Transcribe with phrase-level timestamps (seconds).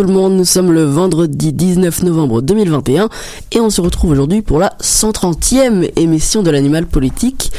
[0.00, 3.10] Tout le monde, nous sommes le vendredi 19 novembre 2021
[3.52, 7.52] et on se retrouve aujourd'hui pour la 130e émission de l'animal politique.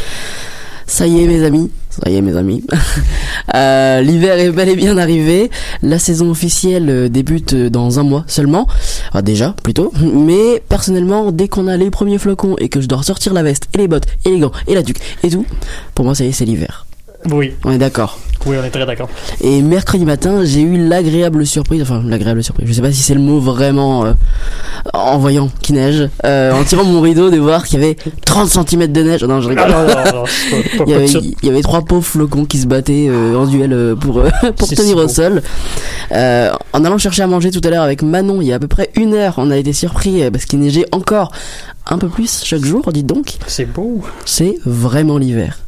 [0.87, 2.63] Ça y est mes amis, ça y est mes amis.
[3.55, 5.51] Euh, L'hiver est bel et bien arrivé,
[5.81, 8.67] la saison officielle euh, débute dans un mois seulement,
[9.13, 13.03] ah, déjà plutôt, mais personnellement dès qu'on a les premiers flocons et que je dois
[13.03, 15.45] sortir la veste et les bottes et les gants et la tuque et tout,
[15.95, 16.85] pour moi ça y est c'est l'hiver.
[17.29, 18.19] Oui, On est d'accord.
[18.47, 19.07] oui, on est très d'accord.
[19.41, 23.13] Et mercredi matin, j'ai eu l'agréable surprise, enfin l'agréable surprise, je sais pas si c'est
[23.13, 24.13] le mot vraiment euh,
[24.93, 27.95] en voyant qu'il neige, euh, en tirant mon rideau de voir qu'il y avait
[28.25, 29.23] 30 cm de neige.
[29.23, 29.65] Non, je rigole.
[29.69, 30.25] Ah, non, non,
[30.87, 33.95] Il y, avait, il y avait trois pauvres flocons qui se battaient euh, en duel
[33.99, 34.23] pour,
[34.57, 35.07] pour tenir si au beau.
[35.07, 35.41] sol.
[36.11, 38.67] En allant chercher à manger tout à l'heure avec Manon, il y a à peu
[38.67, 41.31] près une heure, on a été surpris parce qu'il neigeait encore
[41.85, 43.37] un peu plus chaque jour, dites donc.
[43.45, 44.01] C'est beau.
[44.25, 45.59] C'est vraiment l'hiver.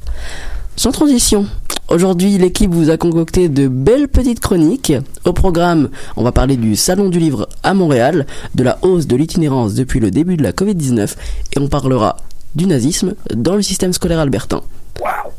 [0.76, 1.46] Sans transition,
[1.88, 4.94] aujourd'hui l'équipe vous a concocté de belles petites chroniques.
[5.24, 8.26] Au programme, on va parler du Salon du Livre à Montréal,
[8.56, 11.16] de la hausse de l'itinérance depuis le début de la Covid-19
[11.56, 12.18] et on parlera
[12.56, 14.62] du nazisme dans le système scolaire albertain.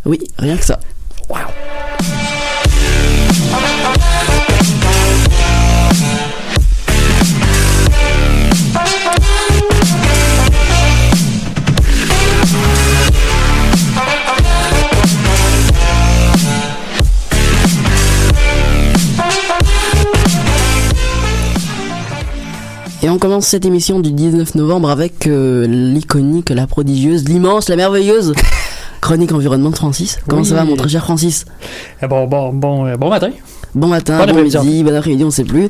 [0.07, 0.79] Oui, rien que ça.
[23.05, 27.77] Et on commence cette émission du 19 novembre avec euh, l'iconique, la prodigieuse, l'immense, la
[27.77, 28.33] merveilleuse
[29.05, 30.19] chronique environnement de Francis.
[30.27, 30.49] Comment Oui.
[30.49, 31.45] ça va mon très cher Francis
[32.03, 33.29] Eh Bon, bon, bon, bon matin.
[33.75, 34.57] Bon matin, Bon bon, après-midi.
[34.59, 35.69] midi, bon après-midi, on sait plus.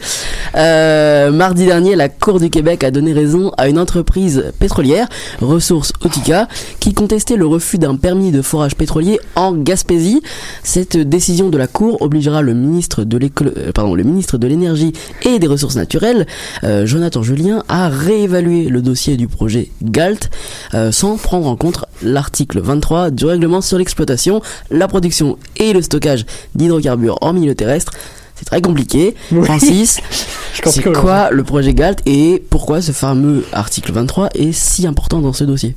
[0.56, 5.08] Euh, mardi dernier, la Cour du Québec a donné raison à une entreprise pétrolière,
[5.40, 6.46] Ressources Utica,
[6.80, 10.20] qui contestait le refus d'un permis de forage pétrolier en Gaspésie.
[10.62, 14.92] Cette décision de la Cour obligera le ministre de euh, pardon, le ministre de l'énergie
[15.22, 16.26] et des ressources naturelles,
[16.62, 20.28] euh, Jonathan Julien, à réévaluer le dossier du projet GALT
[20.74, 25.82] euh, sans prendre en compte l'article 23 du règlement sur l'exploitation, la production et le
[25.82, 27.92] stockage d'hydrocarbures en milieu terrestre.
[28.34, 29.14] C'est très compliqué.
[29.30, 29.44] Oui.
[29.44, 30.00] Francis,
[30.64, 35.32] c'est quoi le projet GALT et pourquoi ce fameux article 23 est si important dans
[35.32, 35.76] ce dossier?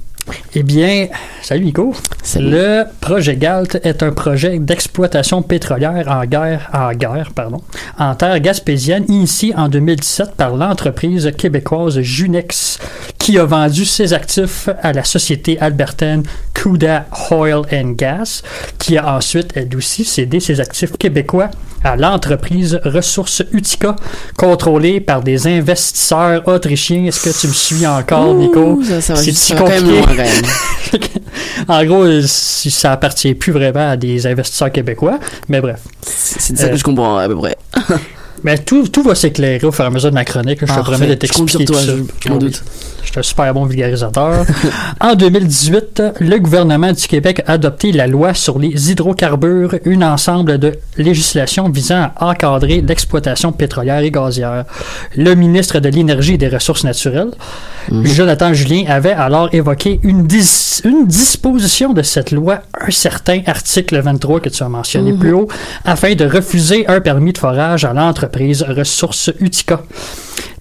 [0.53, 1.07] Eh bien,
[1.41, 1.94] salut Nico.
[2.24, 2.50] Salut.
[2.50, 7.62] Le projet GALT est un projet d'exploitation pétrolière en guerre, en guerre, pardon,
[7.97, 12.79] en terre gaspésienne, initié en 2017 par l'entreprise québécoise Junex,
[13.18, 18.41] qui a vendu ses actifs à la société albertaine Cuda Oil and Gas,
[18.79, 21.50] qui a ensuite, elle aussi, cédé ses actifs québécois
[21.83, 23.95] à l'entreprise Ressources Utica,
[24.35, 27.06] contrôlée par des investisseurs autrichiens.
[27.06, 28.81] Est-ce que tu me suis encore, Nico?
[29.01, 30.01] C'est compliqué.
[31.67, 35.19] en gros, euh, ça appartient plus vraiment à des investisseurs québécois,
[35.49, 35.79] mais bref.
[36.01, 37.57] C'est ça Euh, que je comprends à peu près.
[38.43, 40.59] Mais tout, tout va s'éclairer au fur et à mesure de ma chronique.
[40.61, 41.81] Je te promets de t'expliquer tout ça.
[41.81, 42.37] je- Oui.
[42.39, 42.63] doute.
[43.03, 44.45] Je suis un super bon vulgarisateur.
[45.01, 50.57] en 2018, le gouvernement du Québec a adopté la loi sur les hydrocarbures, une ensemble
[50.57, 54.65] de législations visant à encadrer l'exploitation pétrolière et gazière.
[55.15, 57.31] Le ministre de l'Énergie et des Ressources naturelles,
[58.03, 64.00] Jonathan Julien, avait alors évoqué une, dis- une disposition de cette loi, un certain article
[64.01, 65.47] 23 que tu as mentionné plus haut,
[65.85, 69.81] afin de refuser un permis de forage à l'entreprise Ressources Utica.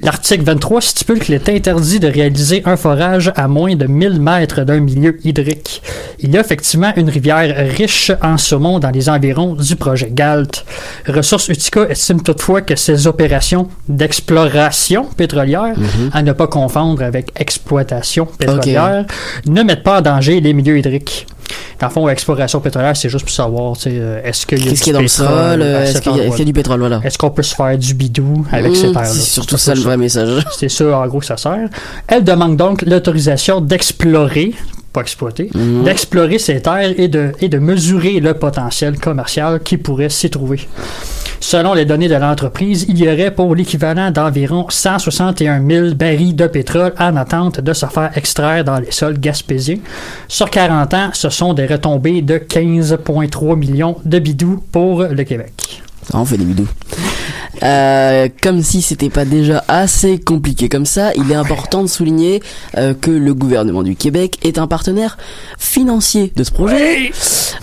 [0.02, 4.62] L'article 23 stipule qu'il est interdit de réaliser un forage à moins de 1000 mètres
[4.62, 5.82] d'un milieu hydrique.
[6.18, 10.64] Il y a effectivement une rivière riche en saumon dans les environs du projet GALT.
[11.08, 15.76] Ressources Utica estime toutefois que ces opérations d'exploration pétrolière,
[16.12, 19.06] à ne pas confondre avec exploitation pétrolière,
[19.46, 21.26] ne mettent pas en danger les milieux hydriques.
[21.78, 24.62] Dans le fond, exploration pétrolière, c'est juste pour savoir, tu sais, euh, est-ce qu'il y
[24.62, 25.28] a Qu'est-ce du qu'il y a dans le sol
[25.62, 27.00] euh, Est-ce qu'il y, a- y du pétrole Voilà.
[27.04, 29.08] Est-ce qu'on peut se faire du bidou avec ces Mmh, terres-là?
[29.08, 30.44] C'est surtout ça le vrai message.
[30.56, 31.68] C'est ça, en gros, que ça sert.
[32.08, 34.54] Elle demande donc l'autorisation d'explorer,
[34.96, 35.84] pas exploiter, Mhm.
[35.84, 40.60] d'explorer ces terres et de, et de mesurer le potentiel commercial qui pourrait s'y trouver.
[41.38, 46.46] Selon les données de l'entreprise, il y aurait pour l'équivalent d'environ 161 000 barils de
[46.46, 49.78] pétrole en attente de se faire extraire dans les sols gaspésiens.
[50.28, 55.82] Sur 40 ans, ce sont des retombées de 15,3 millions de bidous pour le Québec.
[56.10, 56.68] Ça en fait des bidous.
[57.62, 62.42] Euh, comme si c'était pas déjà assez compliqué comme ça, il est important de souligner
[62.76, 65.16] euh, que le gouvernement du Québec est un partenaire
[65.58, 67.10] financier de ce projet,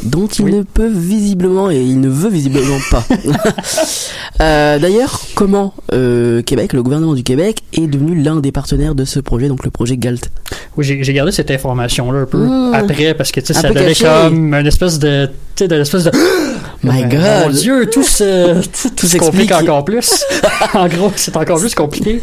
[0.04, 0.52] dont il Oui.
[0.54, 3.04] ne peut visiblement et il ne veut visiblement pas.
[4.42, 9.06] Euh, D'ailleurs, comment euh, Québec, le gouvernement du Québec, est devenu l'un des partenaires de
[9.06, 10.18] ce projet, donc le projet GALT?
[10.76, 12.74] Oui, j'ai gardé cette information-là un peu Mmh.
[12.74, 15.30] après parce que ça donnait comme une espèce de.
[16.84, 17.22] My God.
[17.22, 19.52] Mon Dieu, tout se, tout, tout se s'explique.
[19.52, 20.24] encore plus.
[20.74, 22.22] en gros, c'est encore plus compliqué.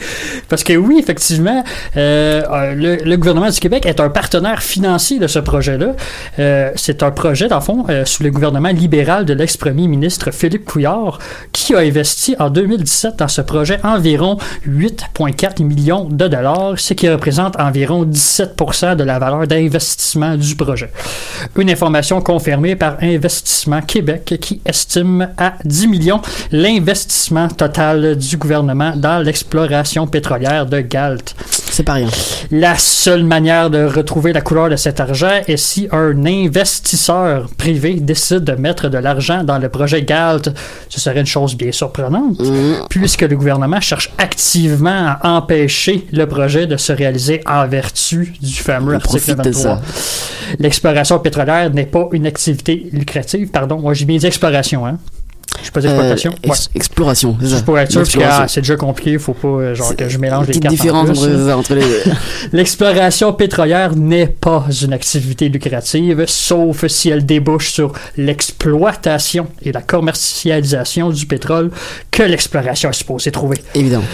[0.49, 1.65] Parce que oui, effectivement,
[1.97, 5.95] euh, euh, le, le gouvernement du Québec est un partenaire financier de ce projet-là.
[6.39, 10.31] Euh, c'est un projet, dans le fond, euh, sous le gouvernement libéral de l'ex-premier ministre
[10.31, 11.19] Philippe Couillard,
[11.53, 14.37] qui a investi en 2017 dans ce projet environ
[14.69, 18.57] 8,4 millions de dollars, ce qui représente environ 17
[18.97, 20.91] de la valeur d'investissement du projet.
[21.57, 26.21] Une information confirmée par Investissement Québec qui estime à 10 millions
[26.51, 31.35] l'investissement total du gouvernement dans l'exploration pétrolière de Galt.
[31.49, 32.09] C'est pas rien.
[32.51, 37.95] La seule manière de retrouver la couleur de cet argent est si un investisseur privé
[37.95, 40.53] décide de mettre de l'argent dans le projet GALT.
[40.89, 42.87] Ce serait une chose bien surprenante, Mmh.
[42.89, 48.55] puisque le gouvernement cherche activement à empêcher le projet de se réaliser en vertu du
[48.55, 49.77] fameux On article profite de 23.
[49.77, 49.81] ça.
[50.59, 53.49] L'exploration pétrolière n'est pas une activité lucrative.
[53.51, 54.99] Pardon, moi j'ai bien dit exploration, hein?
[55.59, 56.31] Je sais pas d'exploitation.
[56.33, 57.63] Euh, ex- Exploration, c'est ça.
[57.63, 58.45] Pour être sûr, parce que L'exploration.
[58.45, 60.67] ah, c'est déjà compliqué, faut pas euh, genre que je mélange les cartes.
[60.67, 61.57] en différence plus, entre, là.
[61.59, 62.03] entre les deux.
[62.53, 69.83] L'exploration pétrolière n'est pas une activité lucrative, sauf si elle débouche sur l'exploitation et la
[69.83, 71.71] commercialisation du pétrole
[72.11, 73.59] que l'exploration est supposée trouver.
[73.75, 74.05] Évidemment.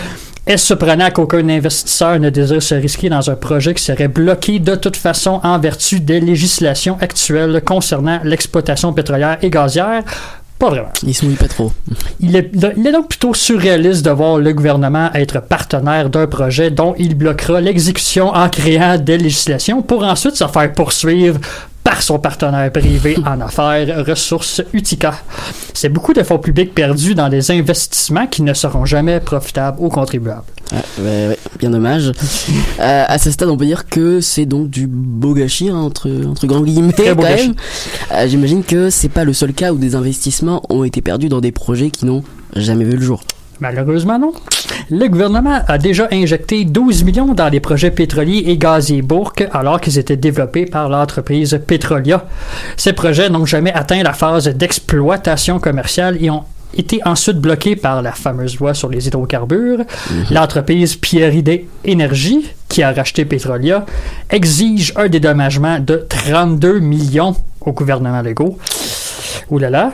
[0.47, 4.77] Est-ce surprenant qu'aucun investisseur ne désire se risquer dans un projet qui serait bloqué de
[4.77, 10.05] toute façon en vertu des législations actuelles concernant l'exploitation pétrolière et gazière?
[10.57, 10.93] Pas vraiment.
[10.95, 11.73] Se pas trop.
[12.21, 16.71] Il est, il est donc plutôt surréaliste de voir le gouvernement être partenaire d'un projet
[16.71, 21.41] dont il bloquera l'exécution en créant des législations pour ensuite se faire poursuivre
[21.87, 25.15] par son partenaire privé en affaires, Ressources Utica.
[25.73, 29.89] C'est beaucoup de fonds publics perdus dans des investissements qui ne seront jamais profitables aux
[29.89, 30.43] contribuables.
[30.73, 32.09] Ah, ouais, ouais, bien dommage.
[32.81, 36.11] Euh, à ce stade, on peut dire que c'est donc du beau gâchis, hein, entre,
[36.27, 37.55] entre grands guillemets, Très quand même.
[38.13, 41.41] Euh, J'imagine que c'est pas le seul cas où des investissements ont été perdus dans
[41.41, 42.25] des projets qui n'ont
[42.57, 43.21] jamais vu le jour.
[43.61, 44.33] Malheureusement, non.
[44.91, 49.81] Le gouvernement a déjà injecté 12 millions dans les projets pétroliers et gaziers Bourque alors
[49.81, 52.27] qu'ils étaient développés par l'entreprise Petrolia.
[52.77, 56.45] Ces projets n'ont jamais atteint la phase d'exploitation commerciale et ont
[56.77, 59.81] été ensuite bloqués par la fameuse loi sur les hydrocarbures.
[60.31, 63.87] L'entreprise Pierre-Idée Énergie, qui a racheté Petrolia,
[64.31, 68.59] exige un dédommagement de 32 millions au gouvernement Legault.
[69.51, 69.93] Ouh là là.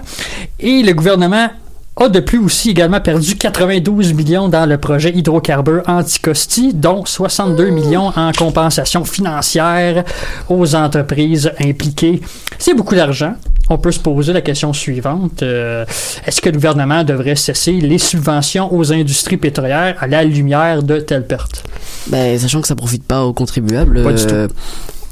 [0.58, 1.50] Et le gouvernement
[1.96, 7.68] a de plus aussi également perdu 92 millions dans le projet hydrocarbures Anticosti, dont 62
[7.70, 10.04] millions en compensation financière
[10.48, 12.20] aux entreprises impliquées.
[12.58, 13.34] C'est beaucoup d'argent.
[13.68, 15.42] On peut se poser la question suivante.
[15.42, 15.84] Euh,
[16.26, 20.98] Est-ce que le gouvernement devrait cesser les subventions aux industries pétrolières à la lumière de
[20.98, 21.64] telles pertes?
[22.08, 24.02] Ben, sachant que ça profite pas aux contribuables.
[24.02, 24.48] Pas du euh,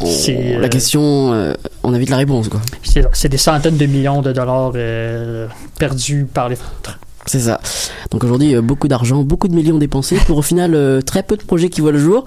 [0.00, 2.60] on- La euh, question, euh, on a vite la réponse, quoi.
[3.12, 5.46] C'est des centaines de millions de dollars euh,
[5.78, 6.56] perdus par les
[7.26, 7.60] C'est ça.
[8.10, 11.42] Donc aujourd'hui, beaucoup d'argent, beaucoup de millions dépensés pour au final euh, très peu de
[11.42, 12.24] projets qui voient le jour.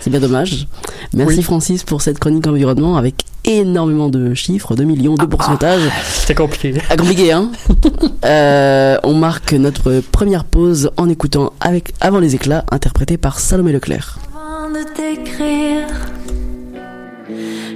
[0.00, 0.66] C'est bien dommage.
[1.12, 1.42] Merci Oui.
[1.42, 5.82] Francis pour cette chronique environnement avec énormément de chiffres, de millions, de pourcentages.
[6.10, 6.80] C'était compliqué.
[6.88, 7.50] Ah, compliqué, hein
[8.24, 13.72] Euh, On marque notre première pause en écoutant avec Avant les éclats, interprété par Salomé
[13.72, 14.18] Leclerc.
[14.34, 15.86] Avant de t'écrire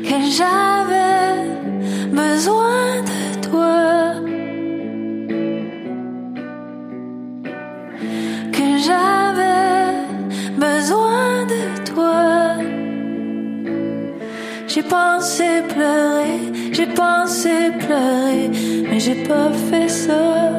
[0.09, 1.45] que j'avais
[2.11, 4.15] besoin de toi,
[8.53, 9.93] que j'avais
[10.57, 12.57] besoin de toi.
[14.67, 16.41] J'ai pensé pleurer,
[16.73, 18.51] j'ai pensé pleurer,
[18.91, 20.55] mais j'ai pas fait ça.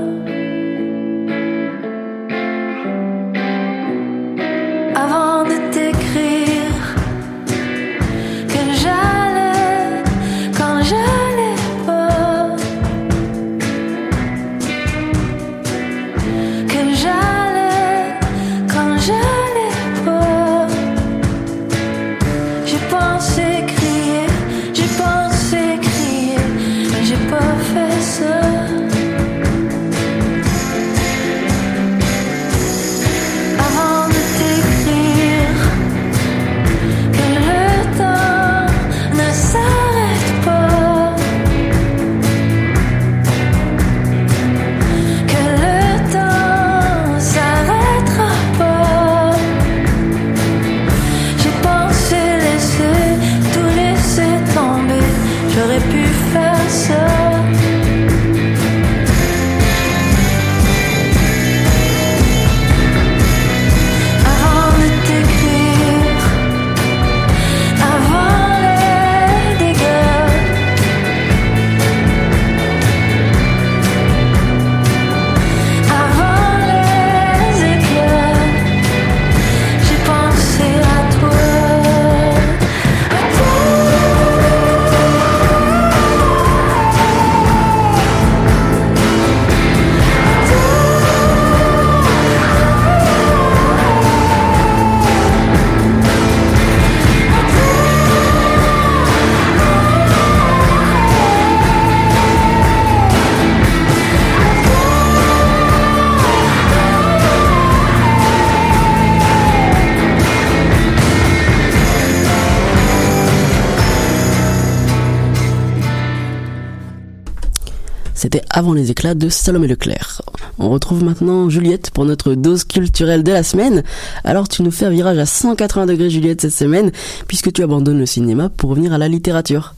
[118.26, 120.24] C'était Avant les éclats de Salomé Leclerc.
[120.58, 123.84] On retrouve maintenant Juliette pour notre dose culturelle de la semaine.
[124.24, 126.92] Alors tu nous fais un virage à 180 degrés Juliette cette semaine
[127.28, 129.76] puisque tu abandonnes le cinéma pour revenir à la littérature.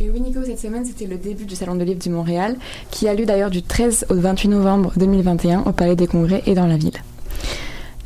[0.00, 2.56] Et oui, Nico, cette semaine, c'était le début du Salon de livre du Montréal,
[2.90, 6.54] qui a lieu d'ailleurs du 13 au 28 novembre 2021 au Palais des Congrès et
[6.54, 6.92] dans la ville.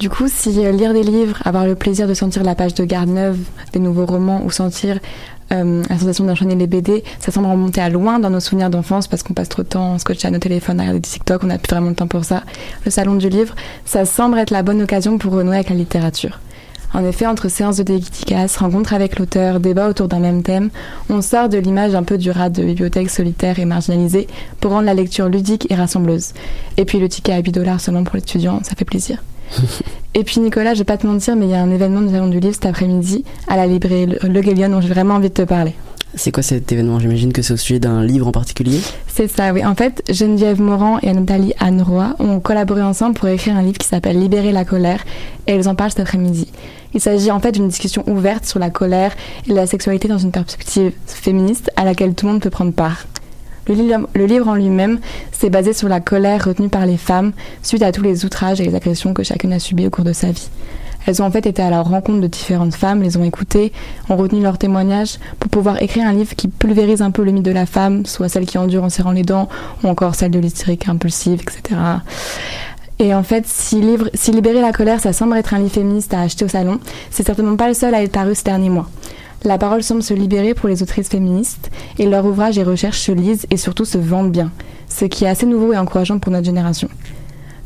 [0.03, 2.85] Du coup, si euh, lire des livres, avoir le plaisir de sentir la page de
[2.85, 3.39] garde neuve
[3.73, 4.99] des nouveaux romans ou sentir
[5.53, 9.07] euh, la sensation d'enchaîner les BD, ça semble remonter à loin dans nos souvenirs d'enfance
[9.07, 11.47] parce qu'on passe trop de temps scotché à nos téléphones, à regarder des TikTok, on
[11.47, 12.43] n'a plus vraiment le temps pour ça.
[12.85, 13.55] Le Salon du livre,
[13.85, 16.41] ça semble être la bonne occasion pour renouer avec la littérature.
[16.95, 20.71] En effet, entre séances de dédicaces, rencontres avec l'auteur, débats autour d'un même thème,
[21.11, 24.27] on sort de l'image un peu du rat de bibliothèque solitaire et marginalisé
[24.59, 26.33] pour rendre la lecture ludique et rassembleuse.
[26.77, 29.23] Et puis le ticket à 8 dollars seulement pour l'étudiant, ça fait plaisir.
[30.15, 32.11] Et puis Nicolas, je vais pas te mentir, mais il y a un événement du
[32.13, 35.31] Salon du Livre cet après-midi à la librairie Le Le Guélion dont j'ai vraiment envie
[35.31, 35.75] de te parler.
[36.15, 37.01] C'est quoi cet événement?
[37.01, 38.81] J'imagine que c'est au sujet d'un livre en particulier?
[39.07, 39.65] C'est ça, oui.
[39.65, 43.79] En fait, Geneviève Morand et Nathalie Anne Roy ont collaboré ensemble pour écrire un livre
[43.79, 45.03] qui s'appelle Libérer la colère
[45.47, 46.49] et elles en parlent cet après-midi.
[46.93, 49.15] Il s'agit en fait d'une discussion ouverte sur la colère
[49.49, 53.07] et la sexualité dans une perspective féministe à laquelle tout le monde peut prendre part.
[53.69, 54.99] Le livre, en lui-même
[55.31, 58.65] s'est basé sur la colère retenue par les femmes suite à tous les outrages et
[58.65, 60.49] les agressions que chacune a subies au cours de sa vie.
[61.07, 63.73] Elles ont en fait été à la rencontre de différentes femmes, les ont écoutées,
[64.09, 67.45] ont retenu leurs témoignages pour pouvoir écrire un livre qui pulvérise un peu le mythe
[67.45, 69.49] de la femme, soit celle qui endure en serrant les dents,
[69.83, 71.81] ou encore celle de l'hystérique impulsive, etc.
[72.99, 76.45] Et en fait, si Libérer la colère, ça semble être un livre féministe à acheter
[76.45, 76.79] au salon,
[77.11, 78.89] c'est certainement pas le seul à être paru ces derniers mois.
[79.45, 83.11] La parole semble se libérer pour les autrices féministes et leurs ouvrages et recherches se
[83.11, 84.53] lisent et surtout se vendent bien,
[84.89, 86.89] ce qui est assez nouveau et encourageant pour notre génération.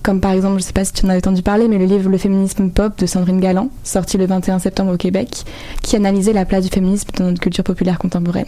[0.03, 1.85] Comme par exemple, je ne sais pas si tu en avais entendu parler, mais le
[1.85, 5.45] livre Le féminisme pop de Sandrine Galland, sorti le 21 septembre au Québec,
[5.83, 8.47] qui analysait la place du féminisme dans notre culture populaire contemporaine.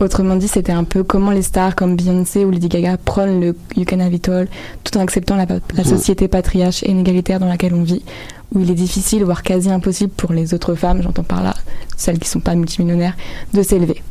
[0.00, 3.54] Autrement dit, c'était un peu comment les stars comme Beyoncé ou Lady Gaga prônent le
[3.76, 4.48] You Can Have It All,
[4.82, 8.02] tout en acceptant la, la société patriarche et inégalitaire dans laquelle on vit,
[8.54, 11.54] où il est difficile, voire quasi impossible pour les autres femmes, j'entends par là
[12.00, 13.16] celles qui ne sont pas multimillionnaires,
[13.52, 14.02] de s'élever.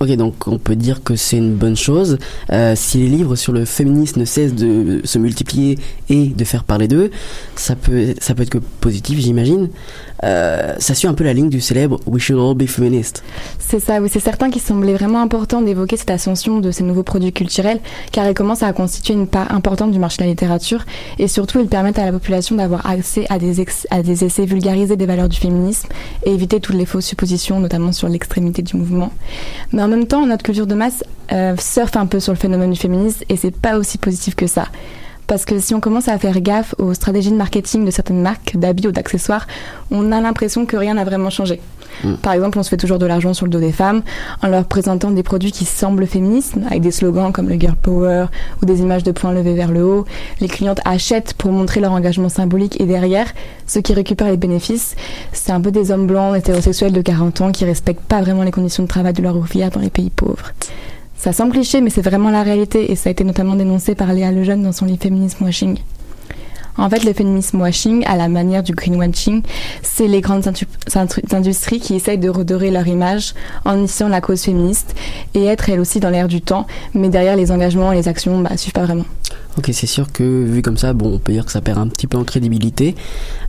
[0.00, 2.18] Ok, donc on peut dire que c'est une bonne chose.
[2.50, 6.64] Euh, si les livres sur le féminisme ne cessent de se multiplier et de faire
[6.64, 7.10] parler d'eux,
[7.54, 9.68] ça peut, ça peut être que positif, j'imagine.
[10.22, 13.22] Euh, ça suit un peu la ligne du célèbre We should all be feminist.
[13.58, 17.02] C'est ça, oui, c'est certain qu'il semblait vraiment important d'évoquer cette ascension de ces nouveaux
[17.02, 17.80] produits culturels,
[18.12, 20.84] car ils commencent à constituer une part importante du marché de la littérature,
[21.18, 25.28] et surtout ils permettent à la population d'avoir accès à des, essais vulgarisés des valeurs
[25.28, 25.88] du féminisme
[26.24, 29.12] et éviter toutes les fausses suppositions, notamment sur l'extrémité du mouvement.
[29.72, 32.72] Mais en même temps, notre culture de masse euh, surfe un peu sur le phénomène
[32.72, 34.66] du féminisme, et c'est pas aussi positif que ça.
[35.30, 38.56] Parce que si on commence à faire gaffe aux stratégies de marketing de certaines marques
[38.56, 39.46] d'habits ou d'accessoires,
[39.92, 41.60] on a l'impression que rien n'a vraiment changé.
[42.02, 42.14] Mm.
[42.14, 44.02] Par exemple, on se fait toujours de l'argent sur le dos des femmes
[44.42, 48.26] en leur présentant des produits qui semblent féministes, avec des slogans comme le girl power
[48.60, 50.04] ou des images de poings levés vers le haut.
[50.40, 53.28] Les clientes achètent pour montrer leur engagement symbolique et derrière,
[53.68, 54.96] ceux qui récupèrent les bénéfices,
[55.32, 58.50] c'est un peu des hommes blancs hétérosexuels de 40 ans qui respectent pas vraiment les
[58.50, 60.50] conditions de travail de leur ouvrière dans les pays pauvres.
[61.20, 64.10] Ça semble cliché, mais c'est vraiment la réalité et ça a été notamment dénoncé par
[64.14, 65.76] Léa Lejeune dans son livre Féminisme Washing.
[66.78, 69.42] En fait, le féminisme washing, à la manière du greenwashing,
[69.82, 70.50] c'est les grandes
[71.32, 73.34] industries qui essayent de redorer leur image
[73.66, 74.94] en initiant la cause féministe
[75.34, 78.40] et être elles aussi dans l'air du temps, mais derrière les engagements et les actions,
[78.40, 79.04] bah, suivent pas vraiment.
[79.58, 81.88] Ok, c'est sûr que vu comme ça, bon, on peut dire que ça perd un
[81.88, 82.94] petit peu en crédibilité.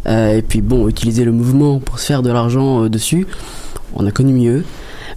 [0.08, 3.28] Euh, et puis bon, utiliser le mouvement pour se faire de l'argent euh, dessus,
[3.96, 4.66] on a connu mieux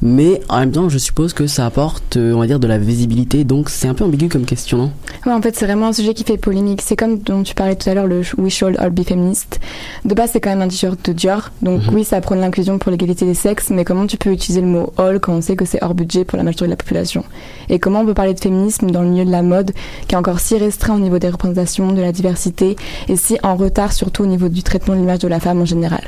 [0.03, 2.79] mais en même temps je suppose que ça apporte euh, on va dire de la
[2.79, 3.45] visibilité.
[3.45, 4.93] Donc c'est un peu ambigu comme question non?
[5.27, 6.83] Ouais, en fait c'est vraiment un sujet qui fait polémique.
[6.83, 9.61] C'est comme dont tu parlais tout à l'heure le We Should All Be Feminist
[10.05, 11.51] de base c'est quand même un t-shirt de Dior.
[11.63, 11.95] Donc mhm.
[11.95, 13.71] oui ça prône l'inclusion pour l'égalité des sexes.
[13.71, 16.25] Mais comment tu peux utiliser le mot all quand on sait que c'est hors budget
[16.25, 17.25] pour la majorité de la population?
[17.69, 19.73] Et comment on peut parler de féminisme dans le milieu de la mode
[20.09, 22.77] qui est encore si restreint au niveau des représentations de la diversité
[23.09, 25.65] et si en retard surtout au niveau du traitement de l'image de la femme en
[25.65, 26.03] général?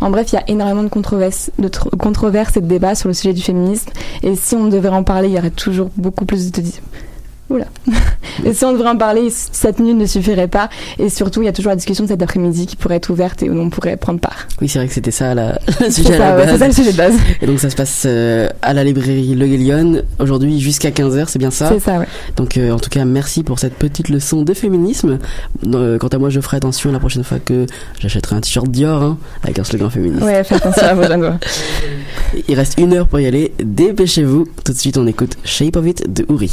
[0.00, 3.14] En bref, il y a énormément de controverses, de controverses et de débats sur le
[3.14, 3.90] sujet du féminisme.
[4.22, 6.62] Et si on devait en parler, il y aurait toujours beaucoup plus de
[7.50, 7.66] Oula.
[8.44, 10.70] et si on devrait en parler, cette minute ne suffirait pas.
[10.98, 13.42] Et surtout, il y a toujours la discussion de cet après-midi qui pourrait être ouverte
[13.42, 14.46] et où on pourrait prendre part.
[14.62, 15.58] Oui, c'est vrai que c'était ça la...
[15.80, 17.14] le sujet C'est ça le sujet de base.
[17.42, 21.38] Et donc ça se passe euh, à la librairie Le Guélion aujourd'hui jusqu'à 15h, c'est
[21.38, 22.06] bien ça C'est ça, ouais.
[22.36, 25.18] Donc euh, en tout cas, merci pour cette petite leçon de féminisme.
[25.66, 27.66] Euh, quant à moi, je ferai attention la prochaine fois que
[28.00, 30.24] j'achèterai un t-shirt Dior hein, avec un slogan féministe.
[30.24, 31.38] Ouais, fais attention à vos fois.
[32.48, 33.52] Il reste une heure pour y aller.
[33.62, 34.46] Dépêchez-vous.
[34.64, 36.50] Tout de suite, on écoute Shape of It de Uri.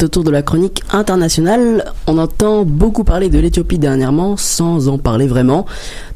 [0.00, 1.84] C'est au tour de la chronique internationale.
[2.06, 5.66] On entend beaucoup parler de l'Éthiopie dernièrement sans en parler vraiment.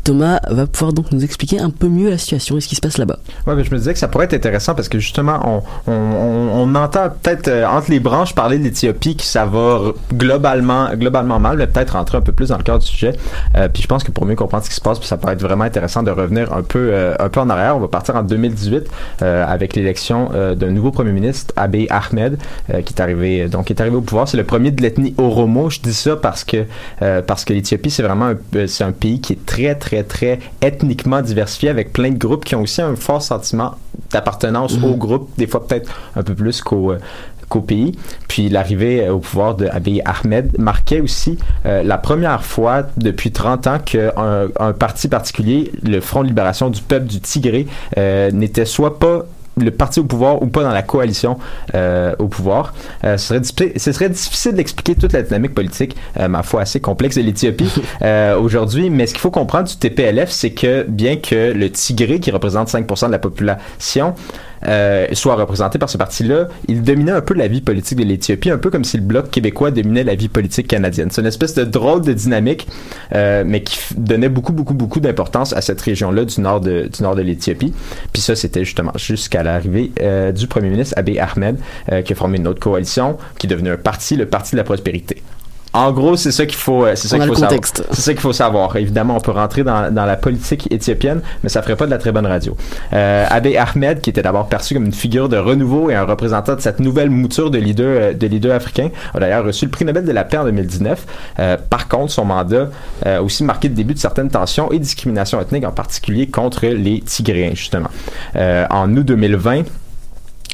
[0.04, 2.80] Thomas va pouvoir donc nous expliquer un peu mieux la situation et ce qui se
[2.80, 3.18] passe là-bas.
[3.46, 7.08] Ouais, mais je me disais que ça pourrait être intéressant parce que justement, on, entend
[7.08, 11.66] peut-être euh, entre les branches parler de l'Éthiopie que ça va globalement, globalement mal, mais
[11.66, 13.12] peut-être rentrer un peu plus dans le cœur du sujet.
[13.56, 15.42] Euh, puis je pense que pour mieux comprendre ce qui se passe, ça pourrait être
[15.42, 17.76] vraiment intéressant de revenir un peu, euh, un peu en arrière.
[17.76, 18.88] On va partir en 2018
[19.22, 22.38] euh, avec l'élection d'un nouveau premier ministre, Abiy Ahmed,
[22.84, 24.28] qui est arrivé, donc qui est arrivé au pouvoir.
[24.28, 25.70] C'est le premier de l'ethnie Oromo.
[25.70, 26.64] Je dis ça parce que
[27.00, 32.10] que l'Éthiopie c'est vraiment un pays qui est très très très ethniquement diversifié avec plein
[32.10, 33.76] de groupes qui ont aussi un fort sentiment
[34.10, 36.98] d'appartenance au groupe, des fois peut-être un peu plus qu'au euh,
[37.48, 37.92] qu'au pays.
[38.28, 43.30] Puis l'arrivée euh, au pouvoir de Abiy Ahmed marquait aussi euh, la première fois depuis
[43.30, 44.12] 30 ans qu'un
[44.58, 47.66] un parti particulier, le Front de libération du peuple du Tigré,
[47.98, 49.24] euh, n'était soit pas
[49.60, 51.38] le parti au pouvoir ou pas dans la coalition
[51.74, 52.74] euh, au pouvoir.
[53.04, 56.80] Euh, ce, serait ce serait difficile d'expliquer toute la dynamique politique, euh, ma foi assez
[56.80, 61.16] complexe de l'Éthiopie euh, aujourd'hui, mais ce qu'il faut comprendre du TPLF, c'est que bien
[61.16, 64.14] que le Tigré, qui représente 5% de la population,
[64.66, 68.50] euh, soit représenté par ce parti-là, il dominait un peu la vie politique de l'Éthiopie,
[68.50, 71.08] un peu comme si le bloc québécois dominait la vie politique canadienne.
[71.10, 72.66] C'est une espèce de drôle de dynamique,
[73.14, 77.02] euh, mais qui donnait beaucoup, beaucoup, beaucoup d'importance à cette région-là du nord de, du
[77.02, 77.72] nord de l'Éthiopie.
[78.12, 81.56] Puis ça, c'était justement jusqu'à l'arrivée euh, du premier ministre Abiy Ahmed,
[81.92, 84.56] euh, qui a formé une autre coalition, qui est devenu un parti, le Parti de
[84.56, 85.22] la prospérité.
[85.74, 87.60] En gros, c'est ça qu'il faut, euh, c'est ça qu'il faut savoir.
[87.90, 88.76] C'est ça qu'il faut savoir.
[88.76, 91.98] Évidemment, on peut rentrer dans, dans la politique éthiopienne, mais ça ferait pas de la
[91.98, 92.56] très bonne radio.
[92.92, 96.54] Euh, Abiy Ahmed, qui était d'abord perçu comme une figure de renouveau et un représentant
[96.54, 99.84] de cette nouvelle mouture de leader, euh, de leader africain, a d'ailleurs reçu le prix
[99.84, 101.06] Nobel de la paix en 2019.
[101.40, 102.68] Euh, par contre, son mandat
[103.04, 107.00] a aussi marqué le début de certaines tensions et discriminations ethniques, en particulier contre les
[107.00, 107.88] Tigréens, justement.
[108.36, 109.62] Euh, en août 2020,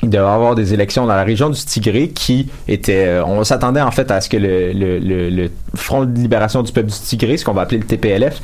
[0.02, 3.06] il devait y avoir des élections dans la région du Tigré qui étaient...
[3.06, 6.62] euh, on s'attendait en fait à ce que le, le, le, le Front de libération
[6.62, 8.40] du peuple du Tigré, ce qu'on va appeler le TPLF,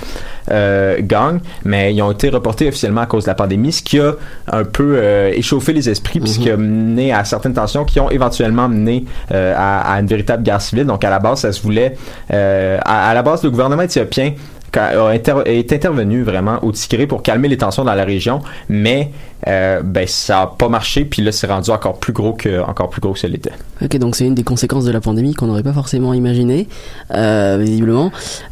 [0.52, 3.98] euh, gagne, mais ils ont été reportés officiellement à cause de la pandémie, ce qui
[3.98, 4.12] a
[4.52, 7.98] un peu euh, échauffé les esprits, puis ce qui a mené à certaines tensions qui
[7.98, 10.86] ont éventuellement mené euh, à, à une véritable guerre civile.
[10.86, 11.96] Donc à la base, ça se voulait...
[12.32, 14.34] euh, à, à la base, le gouvernement éthiopien
[15.46, 19.10] est intervenu vraiment au Tigré pour calmer les tensions dans la région, mais
[19.46, 22.88] euh, ben ça a pas marché, puis là c'est rendu encore plus gros que encore
[22.90, 23.52] plus gros que ce l'était.
[23.82, 26.66] Ok, donc c'est une des conséquences de la pandémie qu'on n'aurait pas forcément imaginé,
[27.14, 28.10] euh, visiblement.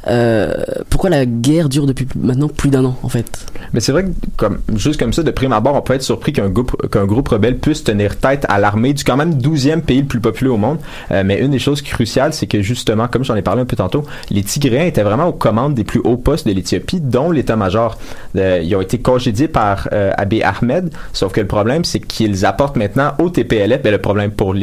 [0.09, 0.53] Euh,
[0.91, 3.47] pourquoi la guerre dure depuis maintenant plus d'un an, en fait?
[3.73, 6.33] Mais c'est vrai que comme juste comme ça, de prime abord, on peut être surpris
[6.33, 10.03] qu'un groupe qu'un groupe rebelle puisse tenir tête à l'armée du quand même 12e pays
[10.03, 10.79] le plus populeux au monde.
[11.11, 14.05] Mais une des choses cruciales, c'est que justement, comme j'en ai parlé un peu tantôt,
[14.31, 17.99] les Tigréens étaient vraiment aux commandes des plus hauts postes de l'Éthiopie, dont l'état-major.
[18.35, 20.74] Ils ont été congédiés par Abiy Ahmed,
[21.13, 24.55] sauf que le problème, c'est qu'ils apportent maintenant au TPLF, ben, le problème pour,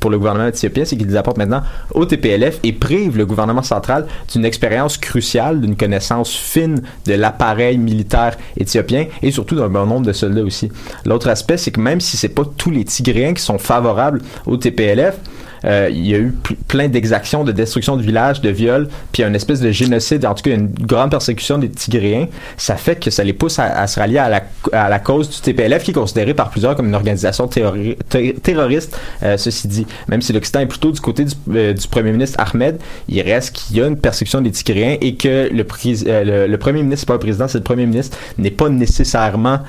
[0.00, 1.62] pour le gouvernement éthiopien, c'est qu'ils apportent maintenant
[1.94, 7.78] au TPLF et privent le gouvernement central d'une expérience cruciale, d'une connaissance fine de l'appareil
[7.78, 10.70] militaire éthiopien et surtout d'un bon nombre de soldats aussi.
[11.04, 14.56] L'autre aspect, c'est que même si c'est pas tous les Tigréens qui sont favorables au
[14.56, 15.18] TPLF,
[15.64, 19.22] euh, il y a eu pl- plein d'exactions, de destruction de villages, de viols, puis
[19.22, 22.26] une espèce de génocide, en tout cas une grande persécution des Tigréens.
[22.56, 25.90] Ça fait que ça les pousse à, se rallier à la, cause du TPLF, qui
[25.90, 28.98] est considéré par plusieurs comme une organisation terrori- ter- terroriste.
[29.22, 32.38] Euh, ceci dit, même si l'Occident est plutôt du côté du, euh, du premier ministre
[32.40, 36.82] Ahmed, il reste qu'il y a une persécution des Tigréens et que le, le, premier
[36.82, 39.60] ministre, pas le président, c'est le premier ministre, n'est pas nécessairement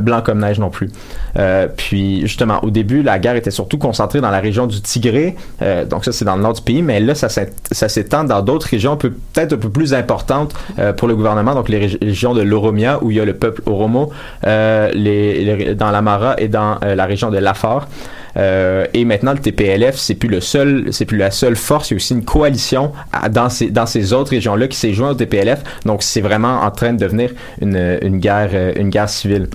[0.00, 0.90] blanc comme neige non plus.
[1.38, 5.34] Euh, puis justement, au début, la guerre était surtout concentrée dans la région du Tigré,
[5.62, 8.66] euh, donc ça c'est dans le nord du pays, mais là ça, s'étend dans d'autres
[8.68, 12.34] régions peu- peut-être un peu plus importantes euh, pour le gouvernement, donc les régi- régions
[12.34, 14.10] de l'Oromia où il y a le peuple Oromo,
[14.46, 17.88] euh, les, dans l'Amara et dans euh, la région de l'Afar.
[18.38, 21.90] Euh, et maintenant, le TPLF, c'est plus le seul, c'est plus la seule force.
[21.90, 22.92] Il y a aussi une coalition
[23.30, 25.62] dans ces dans ces autres régions-là qui s'est joint au TPLF.
[25.84, 29.48] Donc, c'est vraiment en train de devenir une une guerre une guerre civile.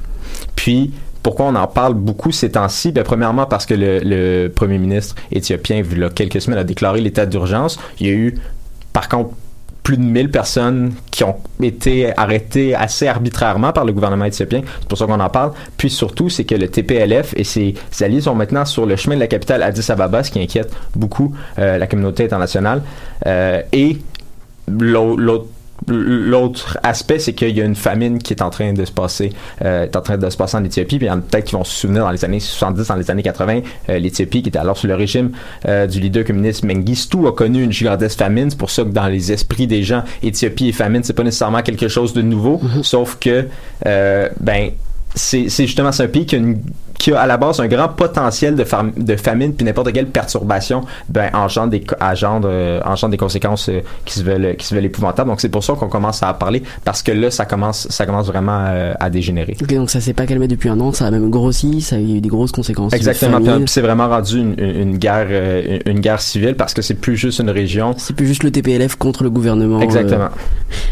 [0.56, 0.92] Puis
[1.28, 2.94] pourquoi on en parle beaucoup ces temps-ci?
[2.94, 7.02] Ben, premièrement, parce que le, premier ministre éthiopien, il y a quelques semaines, a déclaré
[7.02, 7.78] l'état d'urgence.
[8.00, 8.40] Il y a eu,
[8.94, 9.32] par contre,
[9.84, 14.62] plus de 1000 personnes qui ont été arrêtées assez arbitrairement par le gouvernement éthiopien.
[14.80, 15.52] C'est pour ça qu'on en parle.
[15.76, 19.20] Puis surtout, c'est que le TPLF et ses, alliés sont maintenant sur le chemin de
[19.20, 22.82] la capitale Addis Ababa, ce qui inquiète beaucoup euh, la communauté internationale.
[23.26, 23.98] Euh, et
[24.70, 25.48] l'au- l'autre
[25.88, 29.32] L'autre aspect, c'est qu'il y a une famine qui est en train de se passer,
[29.64, 31.00] euh, est en train de se passer en Éthiopie.
[31.00, 34.00] Puis peut-être qui vont se souvenir dans les années 70, dans les années 80, euh,
[34.00, 35.32] l'Éthiopie, qui était alors sous le régime
[35.66, 38.50] euh, du leader communiste Mengistu, a connu une gigantesque famine.
[38.50, 41.62] C'est pour ça que dans les esprits des gens, Éthiopie et famine, c'est pas nécessairement
[41.62, 43.48] quelque chose de nouveau, sauf que,
[43.86, 44.72] euh, ben,
[45.16, 46.62] c'est justement un pays qui a une
[46.98, 50.08] qui a à la base un grand potentiel de, fam- de famine puis n'importe quelle
[50.08, 54.74] perturbation ben engendre des engendre, euh, engendre des conséquences euh, qui se veulent qui se
[54.76, 57.46] veulent épouvantables donc c'est pour ça qu'on commence à en parler parce que là ça
[57.46, 60.92] commence ça commence vraiment euh, à dégénérer donc ça s'est pas calmé depuis un an,
[60.92, 62.94] ça a même grossi, ça a eu des grosses conséquences.
[62.94, 63.40] Exactement.
[63.40, 65.28] Puis, c'est vraiment rendu une, une- une guerre,
[65.86, 67.94] une guerre civile parce que c'est plus juste une région.
[67.98, 69.80] C'est plus juste le TPLF contre le gouvernement.
[69.82, 70.30] Exactement.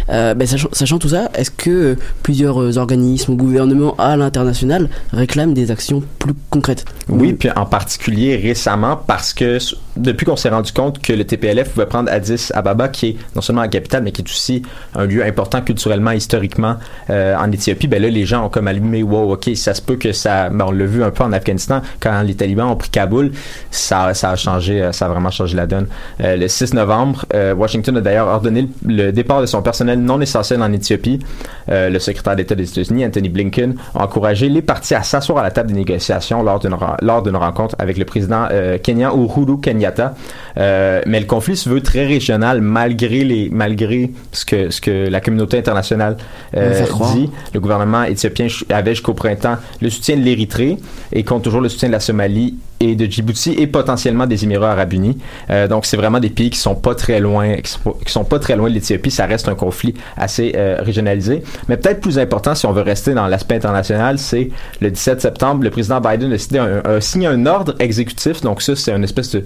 [0.08, 5.72] Ben, sachant, sachant tout ça, est-ce que plusieurs organismes ou gouvernements à l'international réclament des
[5.72, 6.86] actions plus concrètes.
[7.10, 9.58] Oui, puis en particulier récemment parce que
[9.98, 13.42] depuis qu'on s'est rendu compte que le TPLF pouvait prendre Addis Ababa, qui est non
[13.42, 14.62] seulement la capitale, mais qui est aussi
[14.94, 16.76] un lieu important culturellement, historiquement
[17.10, 19.96] euh, en Éthiopie, ben là, les gens ont comme allumé, wow, ok, ça se peut
[19.96, 22.90] que ça, ben, on l'a vu un peu en Afghanistan, quand les talibans ont pris
[22.90, 23.32] Kaboul,
[23.72, 25.88] ça, a changé, euh, ça a vraiment changé la donne.
[26.22, 30.62] Euh, le 6 novembre, Washington a d'ailleurs ordonné le, départ de son personnel non essentiel
[30.62, 31.20] en Éthiopie.
[31.68, 35.52] Le secrétaire d'État des États-Unis, Anthony Blinken, a encouragé les partis à s'asseoir à la
[35.52, 38.48] table des négociations lors d'une lors d'une rencontre avec le président
[38.84, 39.85] kenyan Uhuru Kenyatta.
[39.86, 40.16] Niagata.
[40.58, 45.10] Euh, mais le conflit se veut très régional malgré les malgré ce que ce que
[45.10, 46.18] la communauté internationale
[46.56, 46.70] euh,
[47.14, 47.30] dit.
[47.54, 50.78] Le gouvernement éthiopien avait jusqu'au printemps le soutien de l'Érythrée
[51.12, 54.72] et compte toujours le soutien de la Somalie et de Djibouti et potentiellement des Émirats
[54.72, 55.18] Arabes Unis.
[55.50, 58.26] Euh, donc c'est vraiment des pays qui sont pas très loin, qui sont, qui sont
[58.26, 59.12] pas très loin de l'Éthiopie.
[59.12, 61.42] Ça reste un conflit assez euh, régionalisé.
[61.70, 64.50] Mais peut-être plus important, si on veut rester dans l'aspect international, c'est
[64.82, 68.42] le 17 septembre, le président Biden a, décidé un- a signé un ordre exécutif.
[68.42, 69.44] Donc ça, c'est une espèce de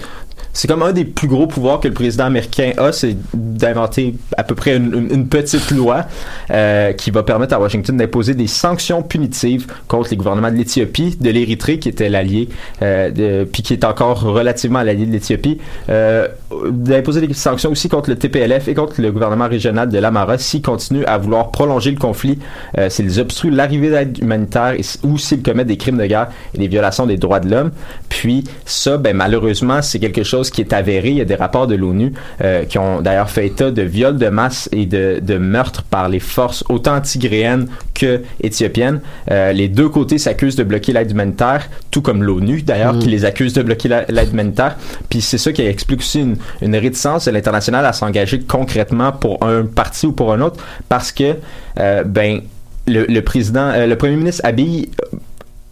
[0.53, 4.43] c'est comme un des plus gros pouvoirs que le président américain a, c'est d'inventer à
[4.43, 6.05] peu près une, petite loi
[6.51, 11.17] euh, qui va permettre à Washington d'imposer des sanctions punitives contre les gouvernements de l'Éthiopie,
[11.19, 12.49] de l'Érythrée qui était l'allié,
[12.81, 15.59] euh, puis qui est encore relativement l'allié de l'Éthiopie,
[15.89, 16.27] euh,
[16.71, 20.61] d'imposer des sanctions aussi contre le TPLF et contre le gouvernement régional de l'Amara s'ils
[20.61, 22.39] continuent à vouloir prolonger le conflit,
[22.87, 27.05] s'ils obstruent l'arrivée d'aide humanitaire ou s'ils commettent des crimes de guerre et des violations
[27.05, 27.71] des droits de l'homme.
[28.09, 31.09] Puis ça, ben, malheureusement, c'est quelque chose qui est avéré.
[31.09, 34.17] Il y a des rapports de l'ONU euh, qui ont d'ailleurs fait état de viols
[34.17, 39.01] de masse et de, de meurtres par les forces autant tigréennes que éthiopiennes.
[39.29, 42.99] Euh, les deux côtés s'accusent de bloquer l'aide humanitaire, tout comme l'ONU d'ailleurs, Mhm.
[42.99, 44.77] qui les accuse de bloquer la- l'aide humanitaire.
[45.09, 49.43] Puis c'est ça qui explique aussi une, une réticence de l'international à s'engager concrètement pour
[49.43, 51.35] un parti ou pour un autre, parce que
[51.79, 52.41] euh, ben
[52.87, 54.89] le, le président, euh, le premier ministre Abiy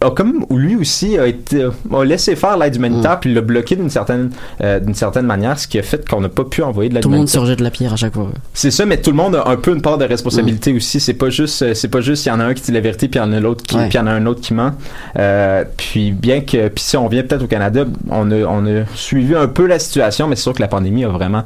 [0.00, 3.20] a comme lui aussi a été a laissé faire l'aide humanitaire Mm.
[3.20, 4.30] puis l'a bloqué d'une certaine
[4.62, 7.02] euh, d'une certaine manière ce qui a fait qu'on n'a pas pu envoyer de l'aide
[7.02, 8.28] Tout le monde se rejette la pierre à chaque fois.
[8.54, 11.14] C'est ça mais tout le monde a un peu une part de responsabilité aussi, c'est
[11.14, 13.08] pas juste euh, c'est pas juste il y en a un qui dit la vérité
[13.08, 13.88] puis il y en a l'autre qui Ouais.
[13.88, 14.72] puis il y en a un autre qui ment.
[15.18, 18.84] Euh, puis bien que puis si on vient peut-être au Canada, on a on a
[18.94, 21.42] suivi un peu la situation mais c'est sûr que la pandémie a vraiment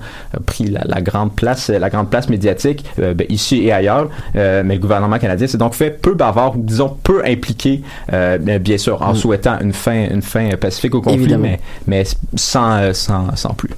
[0.47, 4.63] pris la, la grande place la grande place médiatique euh, ben, ici et ailleurs Euh,
[4.65, 8.79] mais le gouvernement canadien s'est donc fait peu bavard ou disons peu impliqué euh, bien-
[8.79, 9.17] sûr en Mm.
[9.17, 11.43] souhaitant une fin une fin pacifique au conflit Évidemment.
[11.45, 12.05] mais mais
[12.37, 13.71] sans euh, sans sans plus.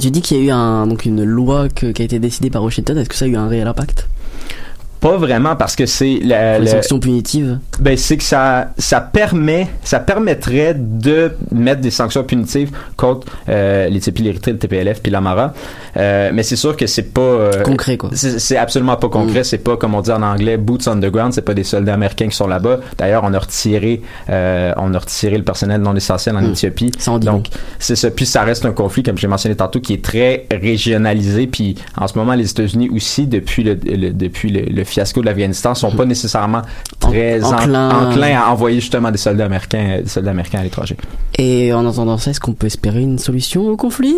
[0.00, 2.50] Tu dis qu'il y a eu un, donc une loi que- qui a été décidée
[2.50, 2.98] par Washington.
[2.98, 4.08] Est-ce que ça a eu un réel impact?
[5.00, 9.00] Pas vraiment parce que c'est la, Les la- sanctions punitives Ben, c'est que ça, ça
[9.00, 15.12] permet, ça permettrait de mettre des sanctions punitives contre euh, l'Éthiopie, l'Érythrée, le TPLF puis
[15.12, 15.52] l'Amara.
[15.96, 18.10] Euh, mais c'est sûr que c'est pas euh, concret quoi.
[18.14, 19.44] c'est absolument pas concret.
[19.44, 21.32] C'est pas comme on dit en anglais boots on the ground.
[21.32, 22.80] C'est pas des soldats américains qui sont là-bas.
[22.98, 26.50] D'ailleurs, on a retiré, euh, on a retiré le personnel non essentiel en Mm.
[26.52, 26.90] Éthiopie.
[26.90, 27.46] Dit Donc,
[27.78, 28.10] c'est ça.
[28.10, 31.46] Puis ça reste un conflit, comme j'ai mentionné tantôt, qui est très régionalisé.
[31.46, 35.26] Puis en ce moment, les États-Unis aussi, depuis le, le- depuis le, le fiasco de
[35.26, 36.62] l'Afghanistan, sont pas nécessairement
[37.10, 38.08] très En- en- enclins.
[38.10, 40.96] enclins à envoyer justement des soldats américains, des soldats américains à l'étranger.
[41.38, 44.14] Et en entendant ça, est-ce qu'on peut espérer une solution au conflit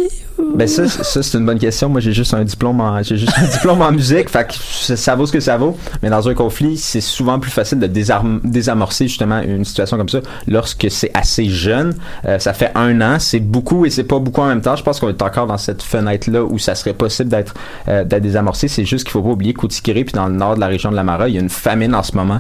[0.55, 1.89] Ben ça, ça c'est une bonne question.
[1.89, 4.97] Moi, j'ai juste un diplôme en, j'ai juste un diplôme en musique, fait que ça,
[4.97, 5.77] ça vaut ce que ça vaut.
[6.03, 10.09] Mais dans un conflit, c'est souvent plus facile de désarm- désamorcer justement une situation comme
[10.09, 11.95] ça lorsque c'est assez jeune.
[12.25, 14.77] Euh, ça fait un an, c'est beaucoup et c'est pas beaucoup en même temps.
[14.77, 17.55] Je pense qu'on est encore dans cette fenêtre là où ça serait possible d'être
[17.89, 18.69] euh, d'être désamorcé.
[18.69, 20.97] C'est juste qu'il faut pas oublier Tigray puis dans le nord de la région de
[20.97, 22.39] l'Amara, il y a une famine en ce moment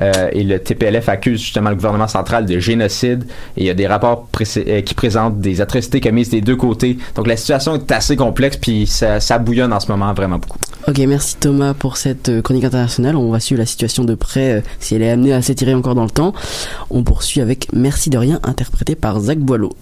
[0.00, 3.24] Euh, et le TPLF accuse justement le gouvernement central de génocide
[3.56, 6.98] et il y a des rapports euh, qui présentent des atrocités commises des deux côtés.
[7.14, 10.58] Donc la situation est assez complexe puis ça, bouillonne en ce moment vraiment beaucoup.
[10.88, 13.16] Ok, merci Thomas pour cette euh, chronique internationale.
[13.16, 16.04] On va suivre la situation de près si elle est amenée à s'étirer encore dans
[16.04, 16.32] le temps.
[16.90, 19.72] On poursuit avec Merci de rien, interprété par Zach Boileau.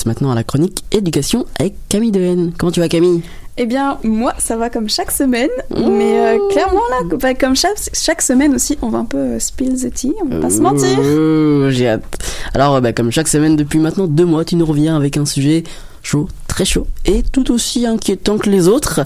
[0.00, 2.52] Passe maintenant à la chronique éducation avec Camille Dehaene.
[2.56, 3.20] Comment tu vas Camille?
[3.58, 7.76] Eh bien, moi, ça va comme chaque semaine, mais euh, clairement, là, bah, comme chaque,
[7.92, 10.60] chaque semaine aussi, on va un peu euh, spill the tea, on va pas se
[10.62, 11.70] mentir.
[11.70, 12.04] J'ai hâte.
[12.54, 15.26] Alors, euh, bah, comme chaque semaine depuis maintenant deux mois, tu nous reviens avec un
[15.26, 15.64] sujet
[16.02, 19.00] chaud, très chaud, et tout aussi inquiétant que les autres.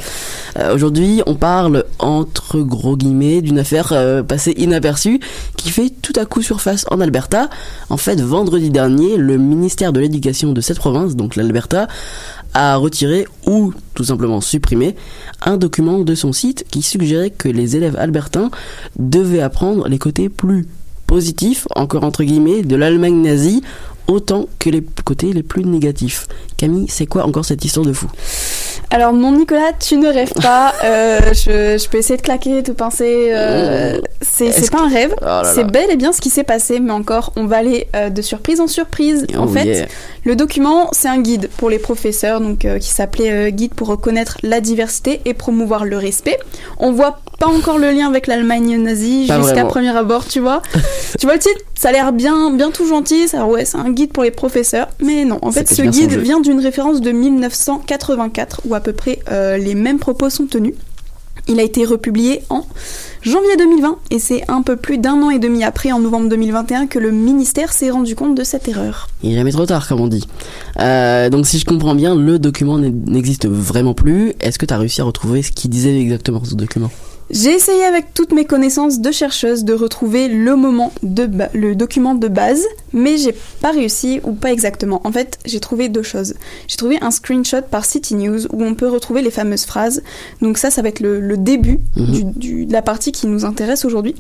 [0.58, 5.20] Euh, Aujourd'hui, on parle, entre gros guillemets, d'une affaire euh, passée inaperçue
[5.56, 7.48] qui fait tout à coup surface en Alberta.
[7.90, 11.88] En fait, vendredi dernier, le ministère de l'Éducation de cette province, donc l'Alberta,
[12.54, 14.94] a retiré ou tout simplement supprimé
[15.42, 18.50] un document de son site qui suggérait que les élèves albertains
[18.96, 20.66] devaient apprendre les côtés plus
[21.06, 23.62] positifs, encore entre guillemets, de l'Allemagne nazie
[24.06, 26.26] autant que les côtés les plus négatifs.
[26.56, 28.06] Camille, c'est quoi encore cette histoire de fou?
[28.90, 30.72] Alors, mon Nicolas, tu ne rêves pas.
[30.84, 33.30] euh, je, je peux essayer de claquer, de pincer.
[33.34, 35.14] euh, c'est Est-ce c'est pas un rêve.
[35.22, 38.10] Oh c'est bel et bien ce qui s'est passé, mais encore, on va aller euh,
[38.10, 39.26] de surprise en surprise.
[39.36, 39.86] en Oh fait, yeah.
[40.24, 44.38] le document, c'est un guide pour les professeurs, donc euh, qui s'appelait Guide pour reconnaître
[44.42, 46.38] la diversité et promouvoir le respect.
[46.78, 50.62] On voit pas encore le lien avec l'Allemagne nazie jusqu'à premier abord, tu vois.
[51.18, 53.28] tu vois le titre, ça a l'air bien, bien tout gentil.
[53.28, 55.38] Ça, ouais, c'est un guide pour les professeurs, mais non.
[55.42, 59.74] En fait, ce guide vient d'une référence de 1984 où à peu près euh, les
[59.74, 60.74] mêmes propos sont tenus.
[61.46, 62.64] Il a été republié en
[63.20, 66.86] janvier 2020 et c'est un peu plus d'un an et demi après, en novembre 2021,
[66.86, 69.08] que le ministère s'est rendu compte de cette erreur.
[69.22, 70.26] Il est jamais trop tard, comme on dit.
[70.80, 74.32] Euh, donc, si je comprends bien, le document n'est- n'existe vraiment plus.
[74.40, 76.90] Est-ce que tu as réussi à retrouver ce qu'il disait exactement ce document?
[77.30, 82.14] J'ai essayé avec toutes mes connaissances de chercheuse de retrouver le moment de le document
[82.14, 82.62] de base,
[82.92, 85.00] mais j'ai pas réussi ou pas exactement.
[85.04, 86.34] En fait, j'ai trouvé deux choses.
[86.68, 90.02] J'ai trouvé un screenshot par City News où on peut retrouver les fameuses phrases.
[90.42, 92.06] Donc ça, ça va être le, le début Mhm.
[92.12, 94.14] du- du- de la partie qui nous intéresse aujourd'hui.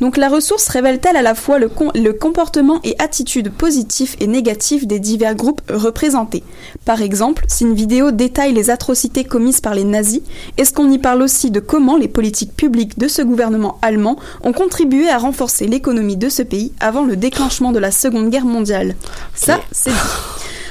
[0.00, 4.26] Donc la ressource révèle-t-elle à la fois le, com- le comportement et attitude positifs et
[4.26, 6.42] négatifs des divers groupes représentés?
[6.86, 10.22] Par exemple, si une vidéo détaille les atrocités commises par les nazis,
[10.56, 14.52] est-ce qu'on y parle aussi de comment les politiques publiques de ce gouvernement allemand ont
[14.52, 18.94] contribué à renforcer l'économie de ce pays avant le déclenchement de la Seconde Guerre mondiale
[19.34, 19.96] Ça, c'est dit.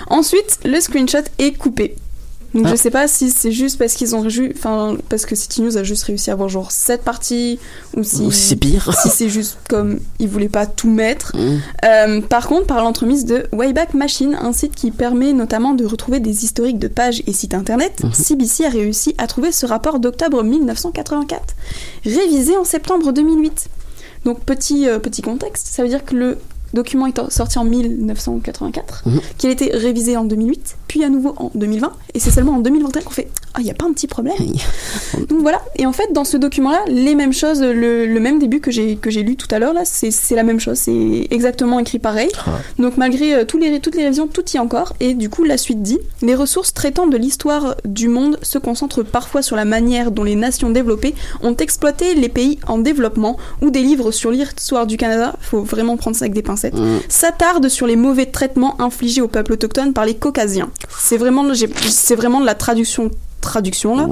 [0.07, 1.95] Ensuite, le screenshot est coupé.
[2.55, 2.71] Donc Ah.
[2.71, 4.25] je sais pas si c'est juste parce qu'ils ont
[4.55, 7.59] enfin parce que City News a juste réussi à avoir genre cette partie
[7.95, 8.89] ou si c'est pire.
[9.03, 11.35] si c'est juste comme ils voulaient pas tout mettre.
[11.35, 11.57] Mmh.
[11.85, 16.19] Euh, par contre, par l'entremise de Wayback Machine, un site qui permet notamment de retrouver
[16.21, 18.13] des historiques de pages et sites internet, Mhm.
[18.13, 21.55] CBC a réussi à trouver ce rapport d'octobre 1984,
[22.05, 23.67] révisé en septembre 2008.
[24.23, 26.37] Donc petit, euh, petit contexte, ça veut dire que le
[26.73, 29.19] document est sorti en 1984, Mhm.
[29.37, 32.59] qu'il a été révisé en 2008, puis à nouveau en 2020, et c'est seulement en
[32.59, 34.37] 2021 qu'on fait «Ah, il n'y a pas un petit problème?»
[35.27, 38.61] Donc voilà, et en fait dans ce document-là, les mêmes choses, le, le même début
[38.61, 41.27] que j'ai que j'ai lu tout à l'heure là, c'est c'est la même chose, c'est
[41.31, 42.29] exactement écrit pareil.
[42.79, 44.93] Donc malgré euh, tous les, toutes les révisions, tout y est encore.
[45.01, 49.03] Et du coup, la suite dit les ressources traitant de l'histoire du monde se concentrent
[49.03, 53.69] parfois sur la manière dont les nations développées ont exploité les pays en développement ou
[53.69, 55.35] des livres sur l'histoire du Canada.
[55.41, 56.75] Faut vraiment prendre ça avec des pincettes.
[56.75, 56.99] Mmh.
[57.09, 60.69] S'attardent sur les mauvais traitements infligés aux peuples autochtones par les Caucasiens.
[60.97, 61.43] C'est vraiment,
[61.89, 63.11] c'est vraiment de la traduction
[63.41, 64.07] traduction là.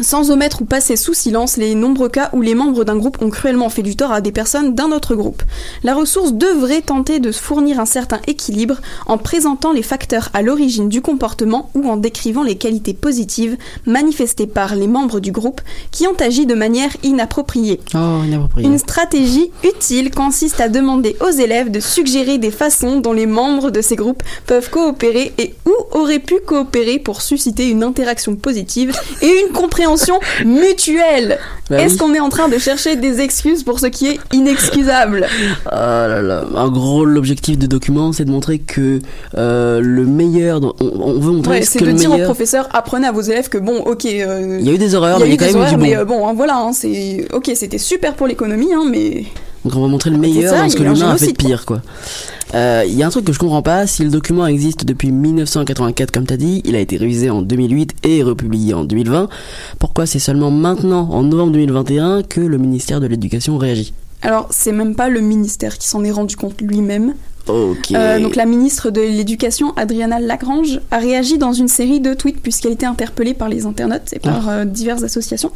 [0.00, 3.30] Sans omettre ou passer sous silence les nombreux cas où les membres d'un groupe ont
[3.30, 5.44] cruellement fait du tort à des personnes d'un autre groupe.
[5.84, 10.88] La ressource devrait tenter de fournir un certain équilibre en présentant les facteurs à l'origine
[10.88, 15.60] du comportement ou en décrivant les qualités positives manifestées par les membres du groupe
[15.92, 17.80] qui ont agi de manière inappropriée.
[17.94, 18.66] Oh, inapproprié.
[18.66, 23.70] Une stratégie utile consiste à demander aux élèves de suggérer des façons dont les membres
[23.70, 28.92] de ces groupes peuvent coopérer et ou auraient pu coopérer pour susciter une interaction positive
[29.22, 29.83] et une compréhension
[30.44, 31.38] mutuelle.
[31.70, 31.98] Bah Est-ce oui.
[31.98, 35.26] qu'on est en train de chercher des excuses pour ce qui est inexcusable?
[35.70, 36.44] Ah là là.
[36.54, 38.98] En gros, l'objectif du document, c'est de montrer que
[39.36, 40.60] euh, le meilleur.
[40.62, 42.28] On, on veut montrer Ouais, ce C'est que de le dire aux meilleur.
[42.28, 44.04] professeurs, apprenez à vos élèves que bon, ok.
[44.06, 45.60] euh, Il y a eu des erreurs, mais il y a eu quand des même
[45.60, 45.82] eu horaires, du bon.
[45.90, 49.24] mais euh, bon, hein, voilà, hein, c'est ok, c'était super pour l'économie, hein, mais
[49.64, 51.64] Donc on va montrer le meilleur ça, dans ce que l'humain a fait de génocide,
[51.64, 51.80] quoi.
[52.54, 52.60] Quoi.
[52.60, 55.10] Euh, Il y a un truc que je comprends pas, si le document existe depuis
[55.10, 59.28] 1984 comme t'as dit, il a été révisé en 2008 et republié en 2020,
[59.78, 63.92] pourquoi c'est seulement maintenant, en novembre 2021, que le ministère de l'Éducation réagit?
[64.22, 67.14] Alors c'est même pas le ministère qui s'en est rendu compte lui-même.
[67.48, 72.40] Euh, donc la ministre de l'Éducation, Adriana Lagrange, a réagi dans une série de tweets
[72.40, 75.50] puisqu'elle était interpellée par les internautes et par euh, diverses associations.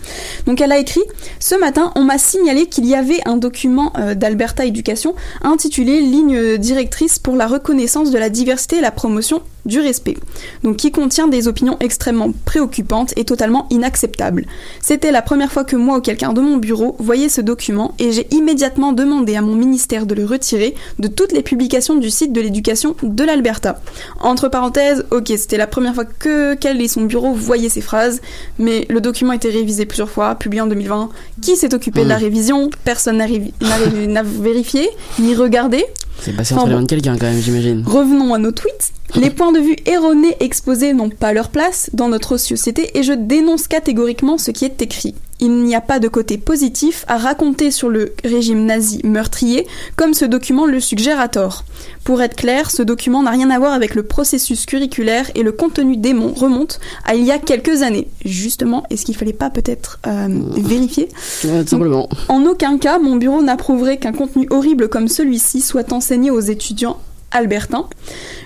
[0.47, 1.03] Donc elle a écrit
[1.41, 6.59] Ce matin, on m'a signalé qu'il y avait un document euh, d'Alberta Éducation intitulé Ligne
[6.59, 10.17] directrice pour la reconnaissance de la diversité et la promotion du respect,
[10.65, 14.47] donc qui contient des opinions extrêmement préoccupantes et totalement inacceptables.
[14.81, 18.11] C'était la première fois que moi ou quelqu'un de mon bureau voyait ce document et
[18.13, 22.33] j'ai immédiatement demandé à mon ministère de le retirer de toutes les publications du site
[22.33, 23.81] de l'éducation de l'Alberta.
[24.21, 28.21] Entre parenthèses, ok, c'était la première fois que qu'elle et son bureau voyaient ces phrases,
[28.59, 31.09] mais le document a été révisé plusieurs fois, publié en 2020.
[31.43, 32.23] Qui s'est occupé de la Mhm.
[32.25, 32.71] révision?
[32.85, 33.17] Personne
[34.09, 35.85] n'a vérifié, ni regardé.
[36.21, 36.79] C'est passé Enfin, entre les bon.
[36.81, 37.85] mains de quelqu'un quand même, j'imagine.
[37.87, 38.93] Revenons à nos tweets.
[39.15, 43.13] Les points de vue erronés exposés n'ont pas leur place dans notre société et je
[43.15, 45.15] dénonce catégoriquement ce qui est écrit.
[45.41, 49.67] Il n'y a pas de côté positif à raconter sur le régime nazi meurtrier,
[49.97, 51.65] comme ce document le suggère à tort.
[52.05, 55.53] Pour être clair, ce document n'a rien à voir avec le processus curriculaire et le
[55.53, 58.09] contenu démon remonte à il y a quelques années.
[58.25, 61.09] Justement, est-ce qu'il fallait pas peut-être euh, vérifier?
[61.45, 62.09] Ouais, tout simplement.
[62.29, 66.99] en aucun cas, mon bureau n'approuverait qu'un contenu horrible comme celui-ci soit enseigné aux étudiants
[67.31, 67.89] albertains.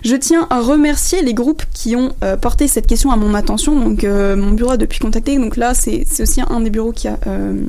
[0.04, 3.78] Je tiens à remercier les groupes qui ont euh, porté cette question à mon attention.
[3.78, 5.38] Donc, euh, mon bureau a depuis contacté.
[5.38, 7.62] Donc là, c'est c'est aussi un des bureaux qui a euh,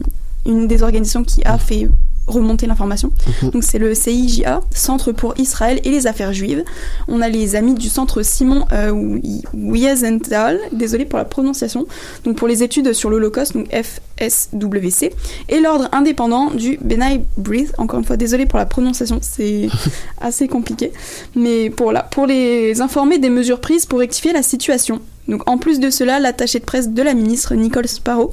[0.45, 1.88] une des organisations qui a fait
[2.28, 3.11] remonter l'information.
[3.43, 3.49] Mhm.
[3.51, 6.63] Donc c'est le CIJA, Centre pour Israël et les affaires juives.
[7.07, 11.86] On a les amis du centre Simon euh, Wi- Wiesenthal, désolé pour la prononciation,
[12.24, 15.11] donc pour les études sur l'Holocauste, donc FSWC,
[15.49, 19.67] et l'ordre indépendant du Benai Breath, encore une fois désolé pour la prononciation, c'est
[20.21, 20.91] assez compliqué,
[21.36, 24.99] mais pour, la, pour les informer des mesures prises pour rectifier la situation.
[25.28, 28.32] Donc en plus de cela, l'attaché de presse de la ministre Nicole Sparrow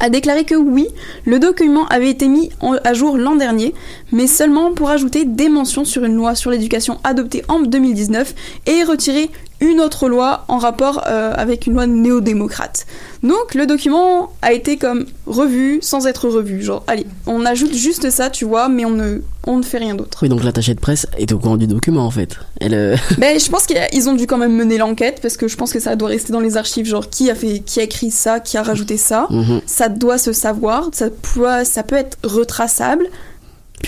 [0.00, 0.88] a déclaré que oui,
[1.24, 2.50] le document avait été mis
[2.84, 3.74] à jour l'an dernier,
[4.12, 8.34] mais seulement pour ajouter des mentions sur une loi sur l'éducation adoptée en 2019
[8.66, 9.30] et retirer
[9.60, 12.86] une autre loi en rapport euh, avec une loi néo-démocrate.
[13.22, 16.62] Donc le document a été comme revu sans être revu.
[16.62, 19.94] Genre, allez, on ajoute juste ça, tu vois, mais on ne, on ne fait rien
[19.94, 20.18] d'autre.
[20.22, 22.36] Oui, donc l'attaché de presse est au courant du document en fait.
[22.60, 25.56] Elle, euh, Ben, je pense qu'ils ont dû quand même mener l'enquête parce que je
[25.56, 26.86] pense que ça doit rester dans les archives.
[26.86, 29.26] Genre, qui a fait, qui a écrit ça, qui a rajouté ça.
[29.30, 29.62] Mhm.
[29.66, 30.90] Ça doit se savoir.
[30.92, 33.08] Ça peut, ça peut être retraçable.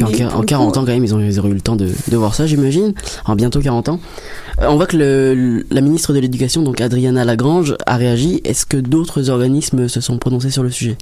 [0.06, 1.76] Puis en, en le 40 coup, ans quand même, ils ont, ils eu le temps
[1.76, 2.94] de, de voir ça, j'imagine.
[3.24, 4.00] En bientôt 40 ans.
[4.60, 8.40] Euh, on voit que le, la ministre de l'Éducation, donc Adriana Lagrange, a réagi.
[8.44, 10.96] Est-ce que d'autres organismes se sont prononcés sur le sujet?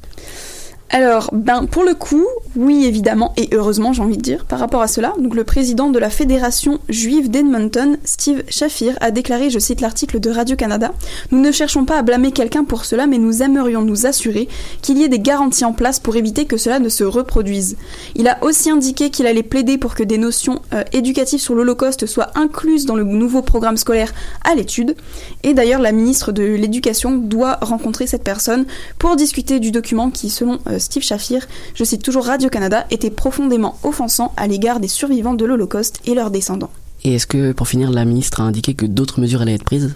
[0.91, 2.24] Alors, ben, pour le coup,
[2.55, 5.99] oui, évidemment, et heureusement, j'ai envie de dire, par rapport à cela, le président de
[5.99, 10.93] la Fédération juive d'Edmonton, Steve Shafir, a déclaré, je cite l'article de Radio-Canada,
[11.32, 14.49] Nous ne cherchons pas à blâmer quelqu'un pour cela, mais nous aimerions nous assurer
[14.80, 17.76] qu'il y ait des garanties en place pour éviter que cela ne se reproduise.
[18.14, 22.07] Il a aussi indiqué qu'il allait plaider pour que des notions euh, éducatives sur l'Holocauste
[22.07, 24.14] soient incluses dans le nouveau programme scolaire
[24.45, 24.95] à l'étude.
[25.43, 28.66] Et d'ailleurs, la ministre de l'Éducation doit rencontrer cette personne
[28.99, 33.79] pour discuter du document qui, selon euh, Steve Shafir, je cite toujours Radio-Canada, était profondément
[33.83, 36.70] offensant à l'égard des survivants de l'Holocauste et leurs descendants.
[37.05, 39.95] Et est-ce que, pour finir, la ministre a indiqué que d'autres mesures allaient être prises?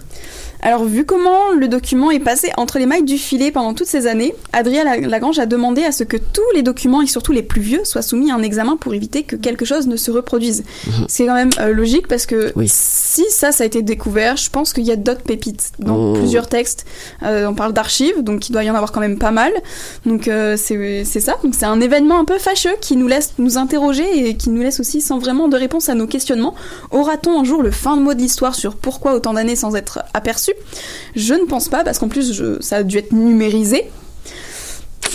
[0.63, 4.05] Alors, vu comment le document est passé entre les mailles du filet pendant toutes ces
[4.07, 7.41] années, Adrien La- Lagrange a demandé à ce que tous les documents, et surtout les
[7.41, 10.63] plus vieux, soient soumis à un examen pour éviter que quelque chose ne se reproduise.
[11.07, 12.67] C'est quand même euh, logique parce que Oui.
[12.71, 16.13] si ça, ça a été découvert, je pense qu'il y a d'autres pépites dans Oh.
[16.13, 16.85] plusieurs textes.
[17.23, 19.51] Euh, on parle d'archives, donc il doit y en avoir quand même pas mal.
[20.05, 21.37] Donc euh, c'est c'est ça.
[21.43, 24.61] Donc c'est un événement un peu fâcheux qui nous laisse nous interroger et qui nous
[24.61, 26.53] laisse aussi sans vraiment de réponse à nos questionnements.
[26.91, 30.50] Aura-t-on un jour le fin mot de l'histoire sur pourquoi autant d'années sans être aperçu?
[31.15, 33.85] Je ne pense pas, parce qu'en plus ça a dû être numérisé.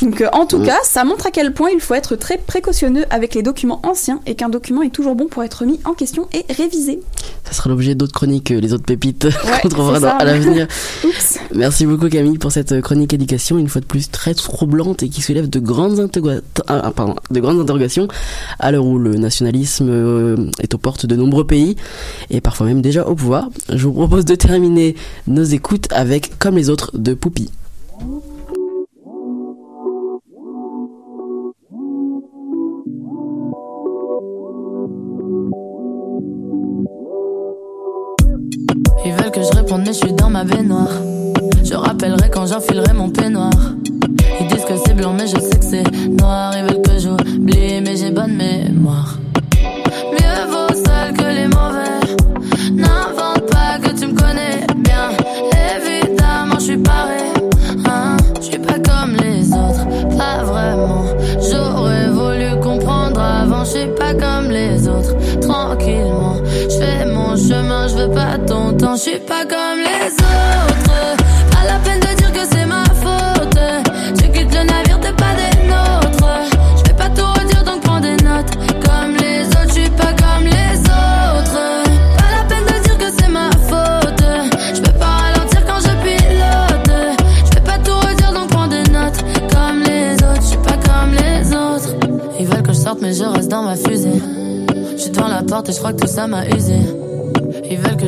[0.02, 0.66] Donc euh, en tout Mm.
[0.66, 4.20] cas, ça montre à quel point il faut être très précautionneux avec les documents anciens
[4.26, 7.00] et qu'un document est toujours bon pour être mis en question et révisé.
[7.44, 10.66] Ça sera l'objet d'autres chroniques, euh, les autres pépites Ouais, qu'on trouvera dans- à l'avenir.
[11.54, 15.08] Merci beaucoup Camille pour cette euh, chronique éducation, une fois de plus très troublante et
[15.08, 16.10] qui soulève de grandes,
[16.66, 18.08] ah, ah, pardon, de grandes interrogations
[18.58, 21.76] à l'heure où le nationalisme euh, est aux portes de nombreux pays
[22.30, 23.48] et parfois même déjà au pouvoir.
[23.72, 24.94] Je vous propose de terminer
[25.26, 27.50] nos écoutes avec Comme les autres de Poupie.
[39.36, 40.88] Que je réponde, mais je suis dans ma baignoire.
[41.62, 43.50] Je rappellerai quand j'enfilerai mon peignoir.
[44.40, 46.54] Ils disent que c'est blanc, mais je sais que c'est noir.
[46.56, 49.15] Ils veulent que j'oublie, mais j'ai bonne mémoire.
[68.96, 71.16] je suis pas comme les autres.
[71.50, 73.58] Pas la peine de dire que c'est ma faute.
[74.16, 76.26] Je quitte le navire, t'es pas des nôtres.
[76.78, 78.52] Je vais pas tout redire, donc prends des notes.
[78.84, 81.84] Comme les autres, je suis pas comme les autres.
[82.16, 84.24] Pas la peine de dire que c'est ma faute.
[84.74, 86.90] Je peux pas ralentir quand je pilote.
[87.44, 89.24] Je vais pas tout redire, donc prends des notes.
[89.52, 91.94] Comme les autres, je suis pas comme les autres.
[92.40, 94.22] Ils veulent que je sorte, mais je reste dans ma fusée.
[94.92, 96.95] Je suis devant la porte et je crois que tout ça m'a usé.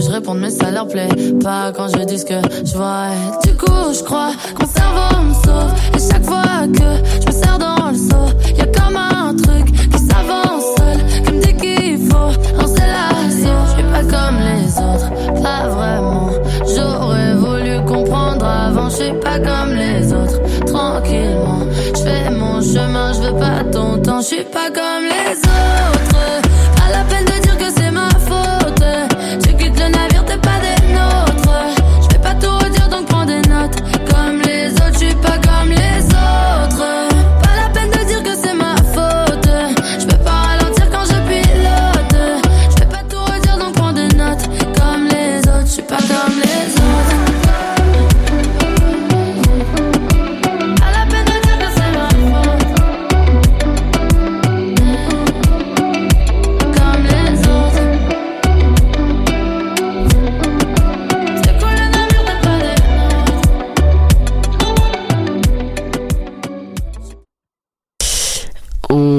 [0.00, 1.08] Je réponde mais ça leur plaît
[1.42, 3.08] pas quand je dis ce que je vois.
[3.44, 7.32] Du coup je crois que mon cerveau me sauve et chaque fois que je me
[7.32, 11.54] serre dans le seau, y a comme un truc qui s'avance seul, qui me dit
[11.56, 13.64] qu'il faut lancer l'assaut.
[13.66, 16.30] Je suis pas comme les autres, pas vraiment.
[16.74, 20.40] J'aurais voulu comprendre avant, je suis pas comme les autres.
[20.66, 21.60] Tranquillement,
[21.94, 25.47] je fais mon chemin, je veux pas ton temps, je suis pas comme les autres.